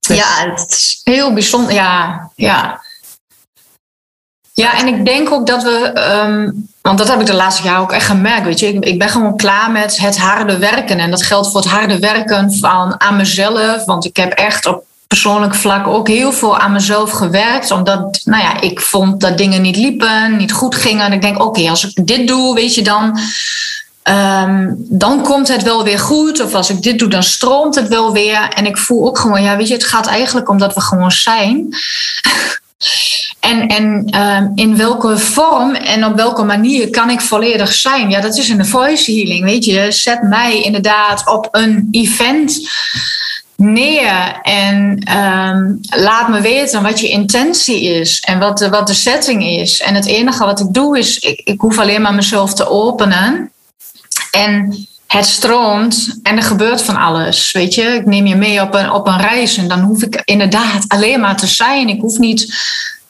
Ja, 0.00 0.50
het 0.50 0.70
is 0.70 1.00
heel 1.04 1.32
bijzonder. 1.32 1.72
Ja, 1.74 2.30
ja. 2.34 2.80
Ja, 4.52 4.78
en 4.78 4.86
ik 4.86 5.04
denk 5.04 5.30
ook 5.30 5.46
dat 5.46 5.62
we, 5.62 5.92
um, 6.24 6.68
want 6.82 6.98
dat 6.98 7.08
heb 7.08 7.20
ik 7.20 7.26
de 7.26 7.34
laatste 7.34 7.62
jaren 7.62 7.80
ook 7.80 7.92
echt 7.92 8.06
gemerkt, 8.06 8.44
weet 8.44 8.60
je. 8.60 8.66
Ik, 8.66 8.84
ik, 8.84 8.98
ben 8.98 9.08
gewoon 9.08 9.36
klaar 9.36 9.70
met 9.70 9.98
het 9.98 10.18
harde 10.18 10.58
werken. 10.58 10.98
En 10.98 11.10
dat 11.10 11.22
geldt 11.22 11.50
voor 11.50 11.60
het 11.60 11.70
harde 11.70 11.98
werken 11.98 12.54
van 12.54 13.00
aan 13.00 13.16
mezelf. 13.16 13.84
Want 13.84 14.04
ik 14.04 14.16
heb 14.16 14.32
echt 14.32 14.66
op 14.66 14.84
persoonlijk 15.08 15.54
vlak 15.54 15.86
ook 15.86 16.08
heel 16.08 16.32
veel 16.32 16.58
aan 16.58 16.72
mezelf 16.72 17.10
gewerkt. 17.10 17.70
Omdat, 17.70 18.20
nou 18.24 18.42
ja, 18.42 18.60
ik 18.60 18.80
vond 18.80 19.20
dat 19.20 19.38
dingen 19.38 19.62
niet 19.62 19.76
liepen, 19.76 20.36
niet 20.36 20.52
goed 20.52 20.74
gingen. 20.74 21.04
En 21.04 21.12
ik 21.12 21.22
denk, 21.22 21.42
oké, 21.42 21.70
als 21.70 21.86
ik 21.86 22.06
dit 22.06 22.28
doe, 22.28 22.54
weet 22.54 22.74
je, 22.74 22.82
dan 22.82 23.18
Um, 24.10 24.76
dan 24.78 25.22
komt 25.22 25.48
het 25.48 25.62
wel 25.62 25.84
weer 25.84 25.98
goed. 25.98 26.40
Of 26.40 26.54
als 26.54 26.70
ik 26.70 26.82
dit 26.82 26.98
doe, 26.98 27.08
dan 27.08 27.22
stroomt 27.22 27.74
het 27.74 27.88
wel 27.88 28.12
weer. 28.12 28.48
En 28.48 28.66
ik 28.66 28.78
voel 28.78 29.06
ook 29.06 29.18
gewoon, 29.18 29.42
ja, 29.42 29.56
weet 29.56 29.68
je, 29.68 29.74
het 29.74 29.84
gaat 29.84 30.06
eigenlijk 30.06 30.48
om 30.48 30.58
dat 30.58 30.74
we 30.74 30.80
gewoon 30.80 31.10
zijn. 31.10 31.68
en 33.40 33.66
en 33.66 34.16
um, 34.20 34.52
in 34.54 34.76
welke 34.76 35.18
vorm 35.18 35.74
en 35.74 36.04
op 36.04 36.16
welke 36.16 36.42
manier 36.42 36.90
kan 36.90 37.10
ik 37.10 37.20
volledig 37.20 37.72
zijn? 37.72 38.10
Ja, 38.10 38.20
dat 38.20 38.36
is 38.36 38.46
de 38.46 38.64
voice 38.64 39.12
healing, 39.12 39.44
weet 39.44 39.64
je. 39.64 39.92
Zet 39.92 40.22
mij 40.22 40.62
inderdaad 40.62 41.26
op 41.26 41.48
een 41.50 41.88
event 41.90 42.60
neer 43.62 44.40
en 44.42 45.02
um, 45.16 45.80
laat 45.80 46.28
me 46.28 46.40
weten 46.40 46.82
wat 46.82 47.00
je 47.00 47.08
intentie 47.08 47.82
is 47.82 48.20
en 48.20 48.38
wat 48.38 48.58
de, 48.58 48.68
wat 48.68 48.86
de 48.86 48.94
setting 48.94 49.44
is. 49.44 49.80
En 49.80 49.94
het 49.94 50.06
enige 50.06 50.44
wat 50.44 50.60
ik 50.60 50.72
doe 50.72 50.98
is, 50.98 51.18
ik, 51.18 51.40
ik 51.44 51.60
hoef 51.60 51.78
alleen 51.78 52.02
maar 52.02 52.14
mezelf 52.14 52.54
te 52.54 52.68
openen. 52.68 53.52
En 54.30 54.86
het 55.06 55.26
stroomt 55.26 56.18
en 56.22 56.36
er 56.36 56.42
gebeurt 56.42 56.82
van 56.82 56.96
alles. 56.96 57.52
Weet 57.52 57.74
je, 57.74 57.82
ik 57.82 58.06
neem 58.06 58.26
je 58.26 58.36
mee 58.36 58.62
op 58.62 58.74
een, 58.74 58.90
op 58.90 59.06
een 59.06 59.20
reis 59.20 59.56
en 59.56 59.68
dan 59.68 59.80
hoef 59.80 60.02
ik 60.02 60.22
inderdaad 60.24 60.84
alleen 60.88 61.20
maar 61.20 61.36
te 61.36 61.46
zijn. 61.46 61.88
Ik 61.88 62.00
hoef 62.00 62.18
niet 62.18 62.54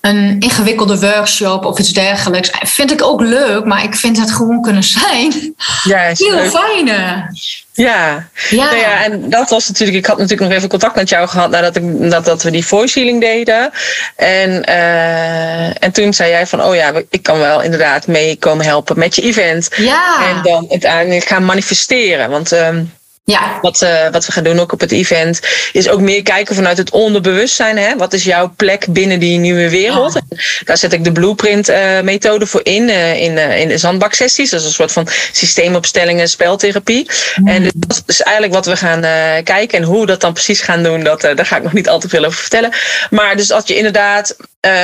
een 0.08 0.36
ingewikkelde 0.40 0.98
workshop 0.98 1.64
of 1.64 1.78
iets 1.78 1.92
dergelijks. 1.92 2.50
Vind 2.60 2.92
ik 2.92 3.02
ook 3.02 3.20
leuk, 3.20 3.64
maar 3.64 3.84
ik 3.84 3.94
vind 3.94 4.18
het 4.18 4.32
gewoon 4.32 4.62
kunnen 4.62 4.82
zijn. 4.82 5.54
Ja, 5.84 5.98
Heel 5.98 6.38
fijne. 6.38 7.30
Ja. 7.72 8.28
Ja. 8.50 8.64
Nou 8.64 8.76
ja, 8.76 9.04
en 9.04 9.30
dat 9.30 9.50
was 9.50 9.68
natuurlijk, 9.68 9.98
ik 9.98 10.06
had 10.06 10.18
natuurlijk 10.18 10.48
nog 10.48 10.58
even 10.58 10.68
contact 10.68 10.96
met 10.96 11.08
jou 11.08 11.28
gehad 11.28 11.50
nadat, 11.50 11.76
ik, 11.76 12.10
dat, 12.10 12.24
dat 12.24 12.42
we 12.42 12.50
die 12.50 12.66
voice 12.66 12.98
healing 12.98 13.20
deden. 13.20 13.70
En, 14.16 14.64
uh, 14.68 15.82
en 15.82 15.92
toen 15.92 16.14
zei 16.14 16.30
jij 16.30 16.46
van, 16.46 16.62
oh 16.62 16.74
ja, 16.74 16.92
ik 17.10 17.22
kan 17.22 17.38
wel 17.38 17.62
inderdaad 17.62 18.06
mee 18.06 18.36
komen 18.36 18.64
helpen 18.64 18.98
met 18.98 19.14
je 19.14 19.22
event. 19.22 19.68
Ja. 19.76 20.28
En 20.28 20.42
dan 20.42 20.66
uiteindelijk 20.70 21.26
gaan 21.26 21.44
manifesteren. 21.44 22.30
Want 22.30 22.52
um, 22.52 22.92
ja. 23.32 23.58
Wat, 23.60 23.82
uh, 23.82 24.08
wat 24.10 24.26
we 24.26 24.32
gaan 24.32 24.44
doen 24.44 24.58
ook 24.58 24.72
op 24.72 24.80
het 24.80 24.92
event, 24.92 25.40
is 25.72 25.88
ook 25.88 26.00
meer 26.00 26.22
kijken 26.22 26.54
vanuit 26.54 26.78
het 26.78 26.90
onderbewustzijn. 26.90 27.78
Hè? 27.78 27.96
Wat 27.96 28.12
is 28.12 28.24
jouw 28.24 28.52
plek 28.56 28.86
binnen 28.88 29.20
die 29.20 29.38
nieuwe 29.38 29.70
wereld? 29.70 30.12
Ja. 30.12 30.36
Daar 30.64 30.76
zet 30.76 30.92
ik 30.92 31.04
de 31.04 31.12
blueprint 31.12 31.68
uh, 31.68 32.00
methode 32.00 32.46
voor 32.46 32.60
in, 32.64 32.88
uh, 32.88 33.22
in, 33.22 33.38
in 33.38 33.68
de 33.68 33.78
zandbaksessies. 33.78 34.50
Dat 34.50 34.60
is 34.60 34.66
een 34.66 34.72
soort 34.72 34.92
van 34.92 35.08
systeemopstellingen, 35.32 36.28
speltherapie. 36.28 37.10
Mm. 37.36 37.48
En 37.48 37.62
dus 37.62 37.72
dat 37.74 38.02
is 38.06 38.20
eigenlijk 38.20 38.54
wat 38.54 38.66
we 38.66 38.76
gaan 38.76 39.00
kijken. 39.44 39.78
En 39.78 39.84
hoe 39.84 40.00
we 40.00 40.06
dat 40.06 40.20
dan 40.20 40.32
precies 40.32 40.60
gaan 40.60 40.82
doen, 40.82 41.02
dat, 41.02 41.20
daar 41.20 41.46
ga 41.46 41.56
ik 41.56 41.62
nog 41.62 41.72
niet 41.72 41.88
al 41.88 41.98
te 42.00 42.08
veel 42.08 42.24
over 42.24 42.40
vertellen. 42.40 42.72
Maar 43.10 43.36
dus 43.36 43.50
als 43.50 43.66
je 43.66 43.76
inderdaad 43.76 44.36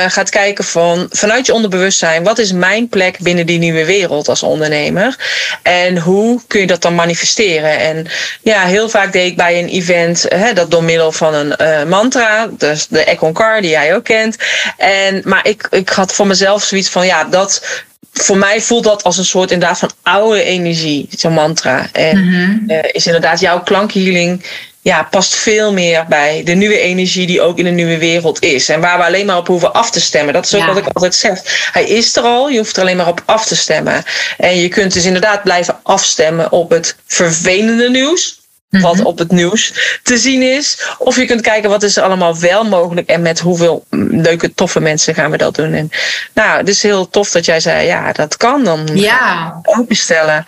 gaat 0.07 0.29
kijken 0.29 0.63
van, 0.63 1.07
vanuit 1.11 1.45
je 1.45 1.53
onderbewustzijn, 1.53 2.23
wat 2.23 2.37
is 2.37 2.51
mijn 2.51 2.89
plek 2.89 3.19
binnen 3.19 3.45
die 3.45 3.57
nieuwe 3.57 3.85
wereld 3.85 4.27
als 4.27 4.43
ondernemer? 4.43 5.15
En 5.61 5.97
hoe 5.97 6.41
kun 6.47 6.59
je 6.59 6.67
dat 6.67 6.81
dan 6.81 6.95
manifesteren? 6.95 7.79
En 7.79 8.07
ja, 8.41 8.65
heel 8.65 8.89
vaak 8.89 9.13
deed 9.13 9.31
ik 9.31 9.37
bij 9.37 9.59
een 9.59 9.67
event 9.67 10.25
hè, 10.27 10.53
dat 10.53 10.71
door 10.71 10.83
middel 10.83 11.11
van 11.11 11.33
een 11.33 11.53
uh, 11.61 11.83
mantra, 11.83 12.49
dus 12.57 12.87
de 12.87 13.03
Ekonkar, 13.03 13.61
die 13.61 13.69
jij 13.69 13.95
ook 13.95 14.03
kent. 14.03 14.37
En, 14.77 15.21
maar 15.23 15.47
ik, 15.47 15.67
ik 15.71 15.89
had 15.89 16.13
voor 16.13 16.27
mezelf 16.27 16.63
zoiets 16.63 16.89
van, 16.89 17.05
ja, 17.05 17.23
dat 17.23 17.83
voor 18.13 18.37
mij 18.37 18.61
voelt 18.61 18.83
dat 18.83 19.03
als 19.03 19.17
een 19.17 19.25
soort 19.25 19.51
inderdaad 19.51 19.79
van 19.79 19.91
oude 20.01 20.43
energie, 20.43 21.07
zo'n 21.09 21.33
mantra. 21.33 21.87
En 21.91 22.17
mm 22.17 22.33
-hmm. 22.33 22.63
uh, 22.67 22.79
is 22.91 23.05
inderdaad 23.05 23.39
jouw 23.39 23.63
klankhealing 23.63 24.43
ja, 24.85 25.07
past 25.09 25.35
veel 25.35 25.73
meer 25.73 26.05
bij 26.09 26.41
de 26.43 26.53
nieuwe 26.53 26.79
energie 26.79 27.27
die 27.27 27.41
ook 27.41 27.57
in 27.57 27.63
de 27.63 27.69
nieuwe 27.69 27.97
wereld 27.97 28.43
is. 28.43 28.69
En 28.69 28.81
waar 28.81 28.97
we 28.97 29.03
alleen 29.03 29.25
maar 29.25 29.37
op 29.37 29.47
hoeven 29.47 29.73
af 29.73 29.91
te 29.91 30.01
stemmen. 30.01 30.33
Dat 30.33 30.45
is 30.45 30.53
ook 30.53 30.61
ja. 30.61 30.67
wat 30.67 30.77
ik 30.77 30.87
altijd 30.93 31.15
zeg. 31.15 31.69
Hij 31.71 31.83
is 31.83 32.15
er 32.15 32.23
al, 32.23 32.49
je 32.49 32.57
hoeft 32.57 32.75
er 32.75 32.81
alleen 32.81 32.97
maar 32.97 33.07
op 33.07 33.23
af 33.25 33.45
te 33.45 33.55
stemmen. 33.55 34.03
En 34.37 34.57
je 34.57 34.67
kunt 34.67 34.93
dus 34.93 35.05
inderdaad 35.05 35.43
blijven 35.43 35.79
afstemmen 35.83 36.51
op 36.51 36.69
het 36.69 36.95
vervelende 37.05 37.89
nieuws 37.89 38.39
wat 38.81 39.03
op 39.03 39.17
het 39.17 39.31
nieuws 39.31 39.73
te 40.03 40.17
zien 40.17 40.41
is. 40.41 40.95
Of 40.97 41.15
je 41.15 41.25
kunt 41.25 41.41
kijken 41.41 41.69
wat 41.69 41.83
is 41.83 41.97
er 41.97 42.03
allemaal 42.03 42.39
wel 42.39 42.63
mogelijk 42.63 43.07
en 43.07 43.21
met 43.21 43.39
hoeveel 43.39 43.85
leuke, 44.09 44.53
toffe 44.53 44.79
mensen 44.79 45.15
gaan 45.15 45.31
we 45.31 45.37
dat 45.37 45.55
doen. 45.55 45.73
En 45.73 45.89
nou, 46.33 46.57
het 46.57 46.67
is 46.67 46.83
heel 46.83 47.09
tof 47.09 47.31
dat 47.31 47.45
jij 47.45 47.59
zei, 47.59 47.87
ja, 47.87 48.11
dat 48.11 48.37
kan 48.37 48.63
dan. 48.63 48.89
Ja. 48.93 49.59
Openstellen. 49.63 50.45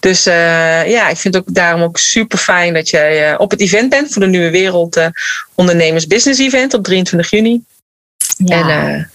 Dus 0.00 0.26
uh, 0.26 0.90
ja, 0.90 1.08
ik 1.08 1.16
vind 1.16 1.34
het 1.34 1.42
ook 1.42 1.54
daarom 1.54 1.82
ook 1.82 1.98
super 1.98 2.38
fijn 2.38 2.74
dat 2.74 2.88
jij 2.88 3.32
uh, 3.32 3.34
op 3.38 3.50
het 3.50 3.60
event 3.60 3.90
bent 3.90 4.12
voor 4.12 4.22
de 4.22 4.28
Nieuwe 4.28 4.50
Wereld 4.50 4.96
uh, 4.96 5.06
Ondernemers 5.54 6.06
Business 6.06 6.40
Event 6.40 6.74
op 6.74 6.84
23 6.84 7.30
juni. 7.30 7.64
Ja. 8.36 8.68
En, 8.68 9.10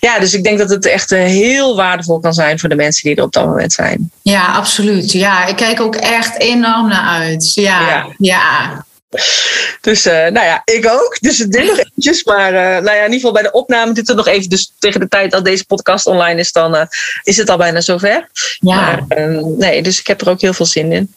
ja, 0.00 0.18
dus 0.18 0.34
ik 0.34 0.44
denk 0.44 0.58
dat 0.58 0.70
het 0.70 0.86
echt 0.86 1.10
heel 1.10 1.76
waardevol 1.76 2.20
kan 2.20 2.34
zijn 2.34 2.58
voor 2.58 2.68
de 2.68 2.74
mensen 2.74 3.02
die 3.02 3.16
er 3.16 3.22
op 3.22 3.32
dat 3.32 3.44
moment 3.44 3.72
zijn. 3.72 4.10
Ja, 4.22 4.46
absoluut. 4.46 5.12
Ja, 5.12 5.46
ik 5.46 5.56
kijk 5.56 5.80
ook 5.80 5.96
echt 5.96 6.38
enorm 6.38 6.88
naar 6.88 7.20
uit. 7.20 7.54
Ja, 7.54 7.80
ja. 7.88 8.06
ja. 8.18 8.84
Dus 9.80 10.06
uh, 10.06 10.12
nou 10.12 10.46
ja, 10.46 10.62
ik 10.64 10.88
ook. 10.88 11.16
Dus 11.20 11.38
het 11.38 11.52
duurt 11.52 11.66
nog 11.66 11.78
eventjes. 11.78 12.24
Maar 12.24 12.52
uh, 12.52 12.60
nou 12.60 12.96
ja, 12.96 13.04
in 13.04 13.12
ieder 13.12 13.14
geval 13.14 13.32
bij 13.32 13.42
de 13.42 13.52
opname 13.52 13.92
duurt 13.92 14.08
het 14.08 14.16
nog 14.16 14.26
even. 14.26 14.50
Dus 14.50 14.72
tegen 14.78 15.00
de 15.00 15.08
tijd 15.08 15.30
dat 15.30 15.44
deze 15.44 15.64
podcast 15.64 16.06
online 16.06 16.40
is, 16.40 16.52
dan 16.52 16.74
uh, 16.74 16.82
is 17.22 17.36
het 17.36 17.50
al 17.50 17.56
bijna 17.56 17.80
zover. 17.80 18.28
Ja. 18.58 18.74
Maar, 18.74 19.04
nee, 19.58 19.82
dus 19.82 19.98
ik 19.98 20.06
heb 20.06 20.20
er 20.20 20.28
ook 20.28 20.40
heel 20.40 20.52
veel 20.52 20.66
zin 20.66 20.92
in. 20.92 21.14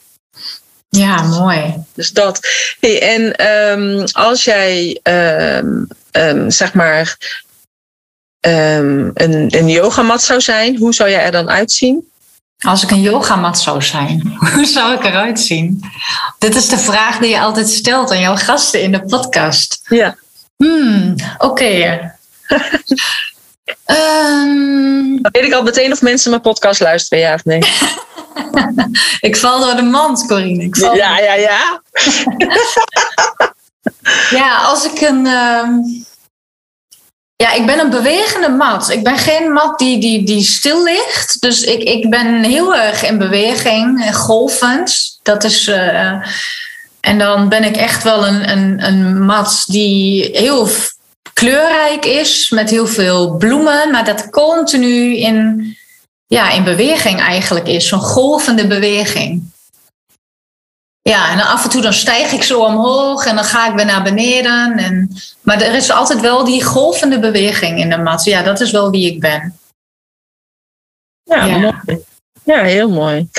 Ja, 0.90 1.22
mooi. 1.22 1.74
Dus 1.94 2.12
dat. 2.12 2.40
Hey, 2.80 3.02
en 3.02 3.48
um, 3.80 4.04
als 4.12 4.44
jij 4.44 5.00
um, 5.04 5.88
um, 6.12 6.52
zeg 6.52 6.74
maar 6.74 7.18
um, 8.46 9.12
een, 9.14 9.48
een 9.58 9.70
yogamat 9.70 10.22
zou 10.22 10.42
zijn, 10.42 10.78
hoe 10.78 10.94
zou 10.94 11.10
jij 11.10 11.24
er 11.24 11.32
dan 11.32 11.50
uitzien? 11.50 12.10
Als 12.60 12.84
ik 12.84 12.92
een 12.92 13.02
yogamat 13.02 13.60
zou 13.60 13.82
zijn, 13.82 14.38
hoe 14.54 14.66
zou 14.66 14.94
ik 14.94 15.04
eruit 15.04 15.40
zien? 15.40 15.84
Dit 16.40 16.56
is 16.56 16.68
de 16.70 16.78
vraag 16.78 17.18
die 17.18 17.30
je 17.30 17.40
altijd 17.40 17.70
stelt 17.70 18.12
aan 18.12 18.20
jouw 18.20 18.36
gasten 18.36 18.82
in 18.82 18.92
de 18.92 19.06
podcast. 19.06 19.80
Ja. 19.90 20.16
Hmm, 20.58 21.16
oké. 21.38 21.46
Okay. 21.46 22.12
um... 23.86 25.22
Dan 25.22 25.32
weet 25.32 25.46
ik 25.46 25.54
al 25.54 25.64
meteen 25.64 25.92
of 25.92 26.02
mensen 26.02 26.30
mijn 26.30 26.42
podcast 26.42 26.80
luisteren, 26.80 27.24
ja 27.24 27.34
of 27.34 27.46
nee. 27.46 27.60
ik 29.30 29.38
val 29.38 29.60
door 29.60 29.76
de 29.76 29.82
mand, 29.82 30.26
Corine. 30.26 30.64
Ik 30.64 30.76
val 30.76 30.96
ja, 30.96 31.20
ja, 31.20 31.34
ja. 31.34 31.82
ja, 34.40 34.58
als 34.58 34.86
ik 34.86 35.02
een... 35.02 35.26
Um 35.26 36.06
ja, 37.36 37.54
ik 37.54 37.66
ben 37.66 37.80
een 37.80 37.90
bewegende 37.90 38.50
mat. 38.50 38.90
Ik 38.90 39.04
ben 39.04 39.18
geen 39.18 39.52
mat 39.52 39.80
die, 39.80 40.00
die, 40.00 40.26
die 40.26 40.44
stil 40.44 40.84
ligt. 40.84 41.42
Dus 41.42 41.64
ik, 41.64 41.84
ik 41.84 42.10
ben 42.10 42.44
heel 42.44 42.76
erg 42.76 43.04
in 43.04 43.18
beweging, 43.18 44.16
golvend. 44.16 45.20
Dat 45.24 45.44
is. 45.44 45.68
Uh, 45.68 46.14
en 47.00 47.18
dan 47.18 47.50
ben 47.50 47.64
ik 47.64 47.76
echt 47.76 48.04
wel 48.04 48.28
een, 48.28 48.50
een, 48.50 48.86
een 48.86 49.26
mat 49.26 49.64
die 49.68 50.30
heel 50.34 50.68
kleurrijk 51.34 52.06
is, 52.06 52.50
met 52.50 52.70
heel 52.70 52.88
veel 52.88 53.36
bloemen, 53.38 53.92
maar 53.92 54.06
dat 54.06 54.30
continu 54.30 55.18
in, 55.18 55.78
ja, 56.28 56.52
in 56.52 56.64
beweging 56.64 57.20
eigenlijk 57.20 57.68
is. 57.68 57.88
Zo'n 57.88 58.00
golvende 58.00 58.68
beweging. 58.68 59.54
Ja, 61.10 61.32
en 61.32 61.38
dan 61.38 61.48
af 61.48 61.64
en 61.64 61.70
toe 61.70 61.82
dan 61.82 61.94
stijg 61.94 62.32
ik 62.32 62.44
zo 62.44 62.64
omhoog 62.64 63.26
en 63.26 63.36
dan 63.36 63.44
ga 63.44 63.68
ik 63.70 63.76
weer 63.76 63.86
naar 63.86 64.04
beneden. 64.04 64.78
En, 64.78 65.18
maar 65.42 65.62
er 65.62 65.76
is 65.76 65.92
altijd 65.92 66.22
wel 66.22 66.44
die 66.44 66.64
golvende 66.64 67.20
beweging 67.20 67.80
in 67.80 67.90
de 67.90 67.98
mat. 67.98 68.24
Ja, 68.24 68.42
dat 68.42 68.62
is 68.62 68.72
wel 68.72 68.90
wie 68.90 69.12
ik 69.14 69.20
ben. 69.20 69.58
Ja, 71.24 71.46
ja. 71.46 71.58
Mooi. 71.58 72.04
ja 72.44 72.64
heel 72.64 72.90
mooi. 72.90 73.30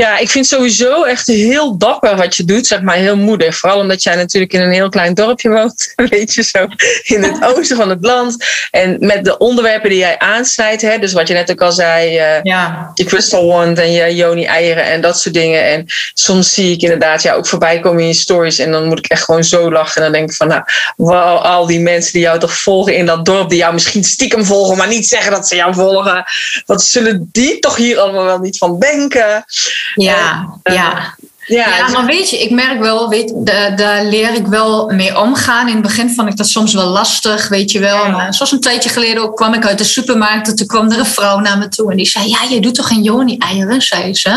Ja, 0.00 0.18
ik 0.18 0.30
vind 0.30 0.46
sowieso 0.46 1.04
echt 1.04 1.26
heel 1.26 1.78
dapper 1.78 2.16
wat 2.16 2.36
je 2.36 2.44
doet, 2.44 2.66
zeg 2.66 2.82
maar 2.82 2.96
heel 2.96 3.16
moedig. 3.16 3.56
Vooral 3.56 3.78
omdat 3.78 4.02
jij 4.02 4.14
natuurlijk 4.14 4.52
in 4.52 4.60
een 4.60 4.72
heel 4.72 4.88
klein 4.88 5.14
dorpje 5.14 5.50
woont, 5.50 5.92
weet 6.10 6.34
je 6.34 6.42
zo, 6.42 6.66
in 7.02 7.22
het 7.22 7.44
oosten 7.44 7.76
van 7.76 7.90
het 7.90 8.04
land. 8.04 8.44
En 8.70 8.96
met 9.00 9.24
de 9.24 9.38
onderwerpen 9.38 9.90
die 9.90 9.98
jij 9.98 10.18
aansnijdt, 10.18 10.82
hè, 10.82 10.98
dus 10.98 11.12
wat 11.12 11.28
je 11.28 11.34
net 11.34 11.50
ook 11.50 11.62
al 11.62 11.72
zei, 11.72 12.18
uh, 12.18 12.42
ja. 12.42 12.90
je 12.94 13.04
crystal 13.04 13.46
wand 13.46 13.78
en 13.78 13.92
je 13.92 14.14
Joni 14.14 14.44
eieren 14.44 14.84
en 14.84 15.00
dat 15.00 15.20
soort 15.20 15.34
dingen. 15.34 15.64
En 15.64 15.84
soms 16.14 16.54
zie 16.54 16.72
ik 16.72 16.82
inderdaad 16.82 17.22
ja, 17.22 17.34
ook 17.34 17.46
voorbij 17.46 17.80
komen 17.80 18.00
in 18.00 18.06
je 18.06 18.14
stories 18.14 18.58
en 18.58 18.70
dan 18.72 18.86
moet 18.86 18.98
ik 18.98 19.06
echt 19.06 19.24
gewoon 19.24 19.44
zo 19.44 19.72
lachen. 19.72 19.96
En 19.96 20.02
dan 20.02 20.12
denk 20.12 20.30
ik 20.30 20.36
van, 20.36 20.48
nou, 20.48 20.62
wow, 20.96 21.42
al 21.42 21.66
die 21.66 21.80
mensen 21.80 22.12
die 22.12 22.22
jou 22.22 22.38
toch 22.38 22.56
volgen 22.56 22.94
in 22.94 23.06
dat 23.06 23.24
dorp, 23.24 23.48
die 23.48 23.58
jou 23.58 23.72
misschien 23.72 24.04
stiekem 24.04 24.44
volgen, 24.44 24.76
maar 24.76 24.88
niet 24.88 25.06
zeggen 25.06 25.32
dat 25.32 25.48
ze 25.48 25.56
jou 25.56 25.74
volgen. 25.74 26.24
Wat 26.66 26.82
zullen 26.82 27.28
die 27.32 27.58
toch 27.58 27.76
hier 27.76 27.98
allemaal 27.98 28.24
wel 28.24 28.38
niet 28.38 28.58
van 28.58 28.78
denken? 28.78 29.44
Ja, 29.94 30.48
uh, 30.62 30.74
ja. 30.74 31.14
Ja, 31.50 31.76
ja, 31.76 31.88
maar 31.88 32.06
weet 32.06 32.30
je, 32.30 32.38
ik 32.38 32.50
merk 32.50 32.80
wel, 32.80 33.08
weet, 33.08 33.32
daar 33.76 34.04
leer 34.04 34.34
ik 34.34 34.46
wel 34.46 34.90
mee 34.90 35.18
omgaan. 35.18 35.68
In 35.68 35.72
het 35.72 35.82
begin 35.82 36.10
vond 36.10 36.28
ik 36.28 36.36
dat 36.36 36.48
soms 36.48 36.74
wel 36.74 36.86
lastig, 36.86 37.48
weet 37.48 37.70
je 37.72 37.78
wel. 37.78 38.10
Maar 38.10 38.34
zoals 38.34 38.52
een 38.52 38.60
tijdje 38.60 38.88
geleden 38.88 39.22
ook 39.22 39.36
kwam 39.36 39.54
ik 39.54 39.66
uit 39.66 39.78
de 39.78 39.84
supermarkt. 39.84 40.48
En 40.48 40.56
toen 40.56 40.66
kwam 40.66 40.90
er 40.90 40.98
een 40.98 41.06
vrouw 41.06 41.38
naar 41.38 41.58
me 41.58 41.68
toe 41.68 41.90
en 41.90 41.96
die 41.96 42.06
zei: 42.06 42.28
Ja, 42.28 42.38
je 42.50 42.60
doet 42.60 42.74
toch 42.74 42.86
geen 42.86 43.02
Joni-eieren, 43.02 43.82
zei 43.82 44.14
ze. 44.14 44.30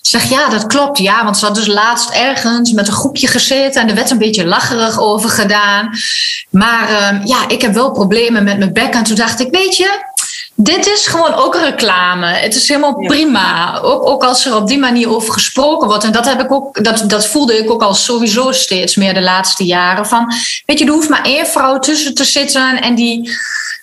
Ik 0.00 0.06
zeg: 0.06 0.30
Ja, 0.30 0.48
dat 0.48 0.66
klopt. 0.66 0.98
Ja, 0.98 1.24
want 1.24 1.38
ze 1.38 1.44
had 1.44 1.54
dus 1.54 1.66
laatst 1.66 2.10
ergens 2.10 2.72
met 2.72 2.86
een 2.88 2.94
groepje 2.94 3.26
gezeten 3.26 3.82
en 3.82 3.88
er 3.88 3.94
werd 3.94 4.10
een 4.10 4.18
beetje 4.18 4.46
lacherig 4.46 5.00
over 5.00 5.30
gedaan. 5.30 5.90
Maar 6.50 6.90
uh, 6.90 7.24
ja, 7.24 7.48
ik 7.48 7.62
heb 7.62 7.74
wel 7.74 7.90
problemen 7.90 8.44
met 8.44 8.58
mijn 8.58 8.72
bek. 8.72 8.94
En 8.94 9.04
toen 9.04 9.16
dacht 9.16 9.40
ik: 9.40 9.50
Weet 9.50 9.76
je, 9.76 10.06
dit 10.60 10.86
is 10.86 11.06
gewoon 11.06 11.34
ook 11.34 11.56
reclame. 11.56 12.26
Het 12.26 12.54
is 12.54 12.68
helemaal 12.68 12.94
prima. 12.94 13.78
Ook, 13.80 14.06
ook 14.06 14.24
als 14.24 14.46
er 14.46 14.56
op 14.56 14.66
die 14.66 14.78
manier 14.78 15.10
over 15.14 15.32
gesproken 15.32 15.88
wordt. 15.88 16.04
En 16.04 16.12
dat, 16.12 16.24
heb 16.24 16.40
ik 16.40 16.52
ook, 16.52 16.84
dat, 16.84 17.04
dat 17.06 17.26
voelde 17.26 17.58
ik 17.58 17.70
ook 17.70 17.82
al 17.82 17.94
sowieso 17.94 18.52
steeds 18.52 18.96
meer 18.96 19.14
de 19.14 19.22
laatste 19.22 19.64
jaren. 19.64 20.06
Van, 20.06 20.32
weet 20.66 20.78
je, 20.78 20.84
er 20.84 20.92
hoeft 20.92 21.08
maar 21.08 21.24
één 21.24 21.46
vrouw 21.46 21.78
tussen 21.78 22.14
te 22.14 22.24
zitten 22.24 22.82
en 22.82 22.94
die 22.94 23.30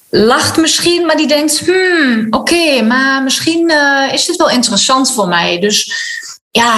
lacht 0.09 0.57
misschien, 0.57 1.05
maar 1.05 1.17
die 1.17 1.27
denkt: 1.27 1.59
hmm, 1.59 2.27
oké, 2.29 2.81
maar 2.81 3.23
misschien 3.23 3.71
uh, 3.71 4.13
is 4.13 4.25
dit 4.25 4.35
wel 4.35 4.49
interessant 4.49 5.11
voor 5.11 5.27
mij. 5.27 5.59
Dus 5.59 5.93
ja, 6.51 6.75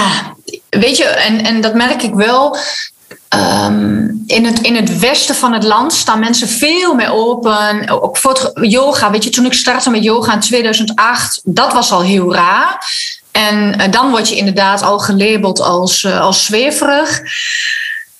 weet 0.68 0.96
je, 0.96 1.04
en, 1.04 1.44
en 1.44 1.60
dat 1.60 1.74
merk 1.74 2.02
ik 2.02 2.14
wel. 2.14 2.56
Um, 3.34 4.22
in, 4.26 4.44
het, 4.44 4.60
in 4.60 4.76
het 4.76 4.98
westen 4.98 5.34
van 5.34 5.52
het 5.52 5.64
land 5.64 5.92
staan 5.92 6.18
mensen 6.18 6.48
veel 6.48 6.94
meer 6.94 7.12
open. 7.12 7.88
Ook 8.02 8.16
voor 8.16 8.58
yoga. 8.66 9.10
Weet 9.10 9.24
je, 9.24 9.30
toen 9.30 9.46
ik 9.46 9.52
startte 9.52 9.90
met 9.90 10.04
yoga 10.04 10.32
in 10.32 10.40
2008, 10.40 11.40
dat 11.44 11.72
was 11.72 11.90
al 11.90 12.02
heel 12.02 12.34
raar. 12.34 12.86
En 13.30 13.80
uh, 13.80 13.90
dan 13.90 14.10
word 14.10 14.28
je 14.28 14.36
inderdaad 14.36 14.82
al 14.82 14.98
gelabeld 14.98 15.60
als, 15.60 16.02
uh, 16.02 16.20
als 16.20 16.44
zweverig. 16.44 17.20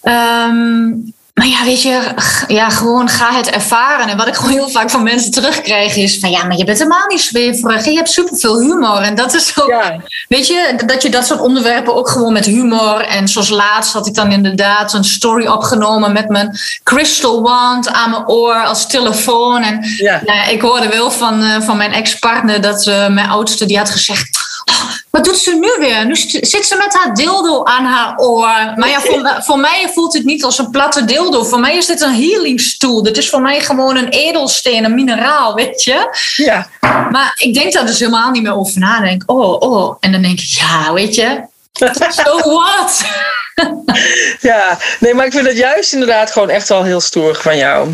Um, 0.03 1.13
maar 1.39 1.47
ja, 1.47 1.65
weet 1.65 1.83
je, 1.83 2.01
ja, 2.49 2.71
gewoon 2.71 3.09
ga 3.09 3.35
het 3.35 3.51
ervaren. 3.51 4.09
En 4.09 4.17
wat 4.17 4.27
ik 4.27 4.35
gewoon 4.35 4.51
heel 4.51 4.69
vaak 4.69 4.91
van 4.91 5.03
mensen 5.03 5.31
terugkrijg 5.31 5.97
is 5.97 6.19
van 6.19 6.31
ja, 6.31 6.45
maar 6.45 6.57
je 6.57 6.65
bent 6.65 6.79
helemaal 6.79 7.07
niet 7.09 7.21
zweverig. 7.21 7.85
Je 7.85 7.97
hebt 7.97 8.11
superveel 8.11 8.61
humor. 8.61 9.01
En 9.01 9.15
dat 9.15 9.35
is 9.35 9.61
ook, 9.61 9.69
ja. 9.69 10.01
weet 10.29 10.47
je, 10.47 10.83
dat 10.87 11.03
je 11.03 11.11
dat 11.11 11.27
soort 11.27 11.41
onderwerpen 11.41 11.95
ook 11.95 12.09
gewoon 12.09 12.33
met 12.33 12.45
humor. 12.45 13.01
En 13.01 13.29
zoals 13.29 13.49
laatst 13.49 13.93
had 13.93 14.07
ik 14.07 14.15
dan 14.15 14.33
inderdaad 14.33 14.93
een 14.93 15.05
story 15.05 15.47
opgenomen 15.47 16.13
met 16.13 16.29
mijn 16.29 16.59
crystal 16.83 17.43
wand 17.43 17.93
aan 17.93 18.11
mijn 18.11 18.29
oor 18.29 18.65
als 18.65 18.87
telefoon. 18.87 19.63
En 19.63 19.85
ja. 19.97 20.21
Nou, 20.25 20.51
ik 20.51 20.61
hoorde 20.61 20.89
wel 20.89 21.11
van, 21.11 21.43
uh, 21.43 21.61
van 21.61 21.77
mijn 21.77 21.93
ex-partner 21.93 22.61
dat 22.61 22.87
uh, 22.87 23.09
mijn 23.09 23.29
oudste 23.29 23.67
die 23.67 23.79
had 23.79 23.91
gezegd 23.91 24.38
wat 25.11 25.25
doet 25.25 25.39
ze 25.39 25.55
nu 25.55 25.87
weer? 25.87 26.07
Nu 26.07 26.17
zit 26.41 26.67
ze 26.67 26.77
met 26.77 26.95
haar 26.95 27.15
dildo 27.15 27.65
aan 27.65 27.85
haar 27.85 28.19
oor. 28.19 28.73
Maar 28.77 28.89
ja, 28.89 29.01
voor, 29.01 29.35
voor 29.47 29.59
mij 29.59 29.91
voelt 29.95 30.13
het 30.13 30.25
niet 30.25 30.45
als 30.45 30.59
een 30.59 30.71
platte 30.71 31.05
dildo. 31.05 31.45
Voor 31.45 31.61
mij 31.61 31.77
is 31.77 31.87
dit 31.87 32.01
een 32.01 32.15
healingstoel. 32.15 33.03
Dit 33.03 33.17
is 33.17 33.31
voor 33.31 33.41
mij 33.41 33.61
gewoon 33.61 33.97
een 33.97 34.09
edelsteen, 34.09 34.85
een 34.85 34.95
mineraal, 34.95 35.55
weet 35.55 35.83
je? 35.83 36.19
Ja. 36.37 36.69
Maar 37.11 37.33
ik 37.37 37.55
denk 37.55 37.73
daar 37.73 37.87
dus 37.87 37.99
helemaal 37.99 38.31
niet 38.31 38.43
meer 38.43 38.57
over 38.57 38.79
na. 38.79 39.01
Denk, 39.01 39.23
oh, 39.27 39.61
oh. 39.61 39.97
En 40.01 40.13
dan 40.13 40.23
denk 40.23 40.39
ik, 40.39 40.49
ja, 40.49 40.93
weet 40.93 41.15
je, 41.15 41.47
so 42.11 42.39
what? 42.39 43.05
ja, 44.41 44.79
nee, 45.01 45.15
maar 45.15 45.27
ik 45.27 45.33
vind 45.33 45.47
het 45.47 45.57
juist 45.57 45.93
inderdaad 45.93 46.31
gewoon 46.31 46.51
echt 46.51 46.69
wel 46.69 46.85
heel 46.85 47.01
stoer 47.01 47.35
van 47.35 47.57
jou. 47.57 47.89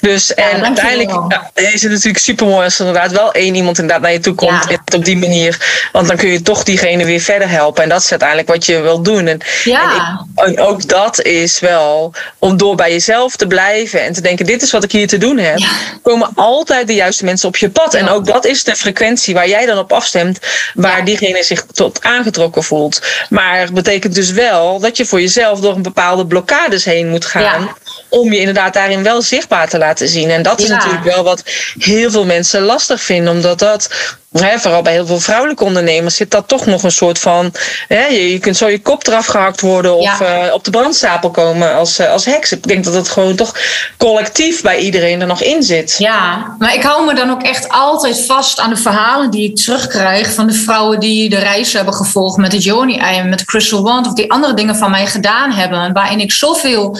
Dus 0.00 0.34
en 0.34 0.64
uiteindelijk 0.64 1.10
ja, 1.10 1.50
is 1.54 1.82
het 1.82 1.92
natuurlijk 1.92 2.24
super 2.24 2.46
mooi 2.46 2.64
als 2.64 2.78
er 2.78 2.86
inderdaad 2.86 3.12
wel 3.12 3.32
één 3.32 3.54
iemand 3.54 3.78
inderdaad 3.78 4.02
naar 4.02 4.12
je 4.12 4.20
toe 4.20 4.34
komt 4.34 4.64
ja. 4.68 4.78
op 4.96 5.04
die 5.04 5.16
manier. 5.16 5.88
Want 5.92 6.08
dan 6.08 6.16
kun 6.16 6.28
je 6.28 6.42
toch 6.42 6.62
diegene 6.62 7.04
weer 7.04 7.20
verder 7.20 7.48
helpen. 7.48 7.82
En 7.82 7.88
dat 7.88 8.00
is 8.00 8.10
uiteindelijk 8.10 8.48
wat 8.48 8.66
je 8.66 8.80
wil 8.80 9.02
doen. 9.02 9.26
En, 9.26 9.40
ja. 9.64 9.82
en, 9.82 9.96
ik, 9.96 10.56
en 10.56 10.60
ook 10.60 10.88
dat 10.88 11.22
is 11.22 11.60
wel 11.60 12.12
om 12.38 12.56
door 12.56 12.74
bij 12.74 12.90
jezelf 12.90 13.36
te 13.36 13.46
blijven 13.46 14.02
en 14.02 14.12
te 14.12 14.20
denken: 14.20 14.46
dit 14.46 14.62
is 14.62 14.70
wat 14.70 14.84
ik 14.84 14.92
hier 14.92 15.08
te 15.08 15.18
doen 15.18 15.38
heb. 15.38 15.58
Komen 16.02 16.30
altijd 16.34 16.86
de 16.86 16.94
juiste 16.94 17.24
mensen 17.24 17.48
op 17.48 17.56
je 17.56 17.70
pad. 17.70 17.94
En 17.94 18.08
ook 18.08 18.26
dat 18.26 18.44
is 18.44 18.64
de 18.64 18.76
frequentie 18.76 19.34
waar 19.34 19.48
jij 19.48 19.66
dan 19.66 19.78
op 19.78 19.92
afstemt, 19.92 20.38
waar 20.74 21.04
diegene 21.04 21.42
zich 21.42 21.64
tot 21.72 22.04
aangetrokken 22.04 22.62
voelt. 22.62 23.02
Maar 23.28 23.60
het 23.60 23.74
betekent 23.74 24.14
dus 24.14 24.30
wel 24.30 24.80
dat 24.80 24.96
je 24.96 25.06
voor 25.06 25.20
jezelf 25.20 25.60
door 25.60 25.74
een 25.74 25.82
bepaalde 25.82 26.26
blokkades 26.26 26.84
heen 26.84 27.08
moet 27.08 27.24
gaan. 27.24 27.70
Om 28.08 28.32
je 28.32 28.38
inderdaad 28.38 28.74
daarin 28.74 29.02
wel 29.02 29.22
zichtbaar 29.22 29.68
te 29.68 29.78
laten 29.78 30.08
zien. 30.08 30.30
En 30.30 30.42
dat 30.42 30.60
is 30.60 30.68
natuurlijk 30.68 31.04
wel 31.04 31.24
wat 31.24 31.42
heel 31.78 32.10
veel 32.10 32.24
mensen 32.24 32.62
lastig 32.62 33.02
vinden, 33.02 33.32
omdat 33.32 33.58
dat 33.58 33.88
vooral 34.32 34.82
bij 34.82 34.92
heel 34.92 35.06
veel 35.06 35.20
vrouwelijke 35.20 35.64
ondernemers 35.64 36.16
zit 36.16 36.30
dat 36.30 36.48
toch 36.48 36.66
nog 36.66 36.82
een 36.82 36.92
soort 36.92 37.18
van. 37.18 37.52
Je, 37.88 38.32
je 38.32 38.38
kunt 38.38 38.56
zo 38.56 38.68
je 38.68 38.80
kop 38.80 39.06
eraf 39.06 39.26
gehakt 39.26 39.60
worden 39.60 39.96
of 39.96 40.18
ja. 40.18 40.46
uh, 40.46 40.54
op 40.54 40.64
de 40.64 40.70
brandstapel 40.70 41.30
komen 41.30 41.74
als, 41.74 42.00
uh, 42.00 42.10
als 42.10 42.24
heks. 42.24 42.52
Ik 42.52 42.66
denk 42.66 42.84
dat 42.84 42.94
het 42.94 43.08
gewoon 43.08 43.36
toch 43.36 43.54
collectief 43.96 44.62
bij 44.62 44.78
iedereen 44.78 45.20
er 45.20 45.26
nog 45.26 45.42
in 45.42 45.62
zit. 45.62 45.94
Ja, 45.98 46.54
maar 46.58 46.74
ik 46.74 46.82
hou 46.82 47.06
me 47.06 47.14
dan 47.14 47.30
ook 47.30 47.42
echt 47.42 47.68
altijd 47.68 48.24
vast 48.26 48.58
aan 48.58 48.70
de 48.70 48.76
verhalen 48.76 49.30
die 49.30 49.50
ik 49.50 49.56
terugkrijg 49.56 50.32
van 50.32 50.46
de 50.46 50.52
vrouwen 50.52 51.00
die 51.00 51.30
de 51.30 51.38
reis 51.38 51.72
hebben 51.72 51.94
gevolgd 51.94 52.36
met 52.36 52.52
het 52.52 52.64
Joni-ei, 52.64 53.22
met 53.22 53.44
Crystal 53.44 53.82
Wand 53.82 54.06
of 54.06 54.12
die 54.12 54.32
andere 54.32 54.54
dingen 54.54 54.76
van 54.76 54.90
mij 54.90 55.06
gedaan 55.06 55.50
hebben. 55.50 55.92
Waarin 55.92 56.20
ik 56.20 56.32
zoveel 56.32 56.96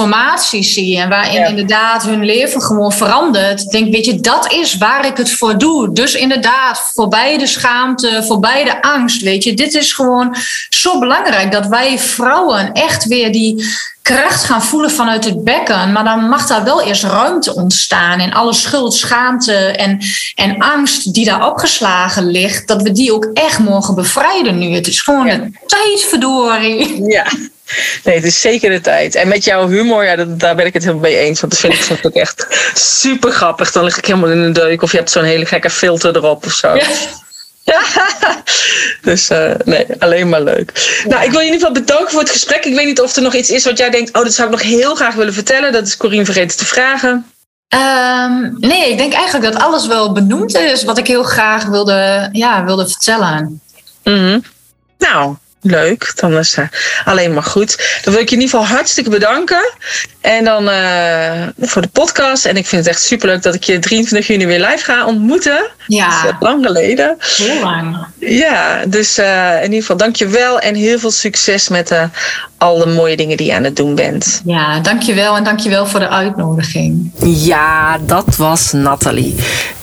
transformaties 0.00 0.74
zie 0.74 0.98
en 0.98 1.08
waarin 1.08 1.40
ja. 1.40 1.46
inderdaad 1.46 2.02
hun 2.02 2.24
leven 2.24 2.62
gewoon 2.62 2.92
verandert. 2.92 3.70
Denk, 3.70 3.92
weet 3.92 4.04
je, 4.04 4.20
dat 4.20 4.52
is 4.52 4.78
waar 4.78 5.06
ik 5.06 5.16
het 5.16 5.30
voor 5.30 5.58
doe. 5.58 5.92
Dus 5.92 6.14
inderdaad, 6.14 6.90
voorbij 6.94 7.38
de 7.38 7.46
schaamte, 7.46 8.24
voorbij 8.26 8.64
de 8.64 8.82
angst. 8.82 9.22
Weet 9.22 9.44
je, 9.44 9.54
dit 9.54 9.74
is 9.74 9.92
gewoon 9.92 10.36
zo 10.68 10.98
belangrijk 10.98 11.52
dat 11.52 11.66
wij 11.66 11.98
vrouwen 11.98 12.72
echt 12.72 13.04
weer 13.04 13.32
die 13.32 13.64
kracht 14.14 14.44
gaan 14.44 14.62
voelen 14.62 14.90
vanuit 14.90 15.24
het 15.24 15.44
bekken. 15.44 15.92
Maar 15.92 16.04
dan 16.04 16.28
mag 16.28 16.46
daar 16.46 16.64
wel 16.64 16.82
eerst 16.82 17.02
ruimte 17.02 17.54
ontstaan. 17.54 18.20
En 18.20 18.32
alle 18.32 18.54
schuld, 18.54 18.94
schaamte 18.94 19.54
en, 19.54 19.98
en 20.34 20.58
angst 20.58 21.14
die 21.14 21.24
daar 21.24 21.46
opgeslagen 21.46 22.30
ligt, 22.30 22.68
dat 22.68 22.82
we 22.82 22.92
die 22.92 23.12
ook 23.12 23.30
echt 23.34 23.58
mogen 23.58 23.94
bevrijden 23.94 24.58
nu. 24.58 24.74
Het 24.74 24.86
is 24.86 25.00
gewoon 25.00 25.28
een 25.28 25.56
tijd, 25.66 26.00
verdorie. 26.08 27.04
Ja. 27.04 27.26
Nee, 28.04 28.14
het 28.14 28.24
is 28.24 28.40
zeker 28.40 28.70
de 28.70 28.80
tijd. 28.80 29.14
En 29.14 29.28
met 29.28 29.44
jouw 29.44 29.68
humor, 29.68 30.04
ja, 30.04 30.16
dat, 30.16 30.40
daar 30.40 30.54
ben 30.54 30.66
ik 30.66 30.72
het 30.72 30.82
helemaal 30.82 31.10
mee 31.10 31.16
eens. 31.16 31.40
Want 31.40 31.52
dat 31.52 31.60
vind 31.60 31.74
ik 31.74 31.82
soms 31.82 32.04
ook 32.04 32.14
echt 32.14 32.46
super 32.74 33.32
grappig. 33.32 33.72
Dan 33.72 33.84
lig 33.84 33.98
ik 33.98 34.06
helemaal 34.06 34.30
in 34.30 34.38
een 34.38 34.52
deuk 34.52 34.82
of 34.82 34.90
je 34.90 34.96
hebt 34.96 35.10
zo'n 35.10 35.24
hele 35.24 35.46
gekke 35.46 35.70
filter 35.70 36.16
erop 36.16 36.46
of 36.46 36.52
zo. 36.52 36.74
Ja. 36.74 36.86
dus 39.02 39.30
uh, 39.30 39.52
nee, 39.64 39.86
alleen 39.98 40.28
maar 40.28 40.42
leuk. 40.42 41.00
Ja. 41.02 41.08
Nou, 41.08 41.24
ik 41.24 41.30
wil 41.30 41.40
je 41.40 41.46
in 41.46 41.52
ieder 41.52 41.66
geval 41.68 41.82
bedanken 41.82 42.10
voor 42.10 42.20
het 42.20 42.30
gesprek. 42.30 42.64
Ik 42.64 42.74
weet 42.74 42.86
niet 42.86 43.00
of 43.00 43.16
er 43.16 43.22
nog 43.22 43.34
iets 43.34 43.50
is 43.50 43.64
wat 43.64 43.78
jij 43.78 43.90
denkt, 43.90 44.16
oh, 44.16 44.22
dat 44.22 44.32
zou 44.32 44.48
ik 44.48 44.54
nog 44.54 44.62
heel 44.62 44.94
graag 44.94 45.14
willen 45.14 45.34
vertellen. 45.34 45.72
Dat 45.72 45.86
is 45.86 45.96
Corine 45.96 46.24
vergeten 46.24 46.56
te 46.56 46.64
vragen. 46.64 47.26
Um, 47.74 48.56
nee, 48.58 48.90
ik 48.90 48.98
denk 48.98 49.12
eigenlijk 49.12 49.52
dat 49.52 49.62
alles 49.62 49.86
wel 49.86 50.12
benoemd 50.12 50.54
is 50.56 50.84
wat 50.84 50.98
ik 50.98 51.06
heel 51.06 51.22
graag 51.22 51.64
wilde, 51.64 52.28
ja, 52.32 52.64
wilde 52.64 52.88
vertellen. 52.88 53.60
Mm 54.04 54.14
-hmm. 54.14 54.42
Nou, 54.98 55.36
Leuk, 55.62 56.12
dan 56.14 56.38
is 56.38 56.56
het 56.56 56.68
alleen 57.04 57.34
maar 57.34 57.42
goed. 57.42 58.00
Dan 58.04 58.12
wil 58.12 58.22
ik 58.22 58.28
je 58.28 58.36
in 58.36 58.42
ieder 58.42 58.58
geval 58.58 58.74
hartstikke 58.74 59.10
bedanken. 59.10 59.72
En 60.20 60.44
dan 60.44 60.68
uh, 60.68 61.46
voor 61.60 61.82
de 61.82 61.88
podcast. 61.88 62.44
En 62.44 62.56
ik 62.56 62.66
vind 62.66 62.84
het 62.84 62.94
echt 62.94 63.02
superleuk 63.02 63.42
dat 63.42 63.54
ik 63.54 63.64
je 63.64 63.78
23 63.78 64.26
juni 64.26 64.46
weer 64.46 64.60
live 64.60 64.84
ga 64.84 65.06
ontmoeten. 65.06 65.68
Ja. 65.86 66.22
Dat 66.22 66.32
is 66.32 66.36
lang 66.40 66.66
geleden. 66.66 67.16
Heel 67.20 67.60
lang. 67.60 68.06
Ja, 68.18 68.84
dus 68.86 69.18
uh, 69.18 69.56
in 69.56 69.62
ieder 69.62 69.80
geval 69.80 69.96
dank 69.96 70.16
je 70.16 70.26
wel. 70.26 70.58
En 70.58 70.74
heel 70.74 70.98
veel 70.98 71.10
succes 71.10 71.68
met 71.68 71.90
uh, 71.90 72.02
alle 72.56 72.86
mooie 72.86 73.16
dingen 73.16 73.36
die 73.36 73.46
je 73.46 73.54
aan 73.54 73.64
het 73.64 73.76
doen 73.76 73.94
bent. 73.94 74.40
Ja, 74.44 74.80
dank 74.80 75.02
je 75.02 75.14
wel. 75.14 75.36
En 75.36 75.44
dank 75.44 75.60
je 75.60 75.70
wel 75.70 75.86
voor 75.86 76.00
de 76.00 76.08
uitnodiging. 76.08 77.12
Ja, 77.24 77.98
dat 77.98 78.36
was 78.36 78.72
Nathalie. 78.72 79.34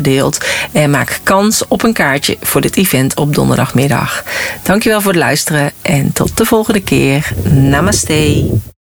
En 0.71 0.89
maak 0.89 1.19
kans 1.23 1.63
op 1.67 1.83
een 1.83 1.93
kaartje 1.93 2.37
voor 2.41 2.61
dit 2.61 2.77
event 2.77 3.15
op 3.15 3.35
donderdagmiddag. 3.35 4.23
Dankjewel 4.63 5.01
voor 5.01 5.11
het 5.11 5.21
luisteren 5.21 5.71
en 5.81 6.11
tot 6.13 6.37
de 6.37 6.45
volgende 6.45 6.81
keer. 6.81 7.31
Namaste. 7.43 8.75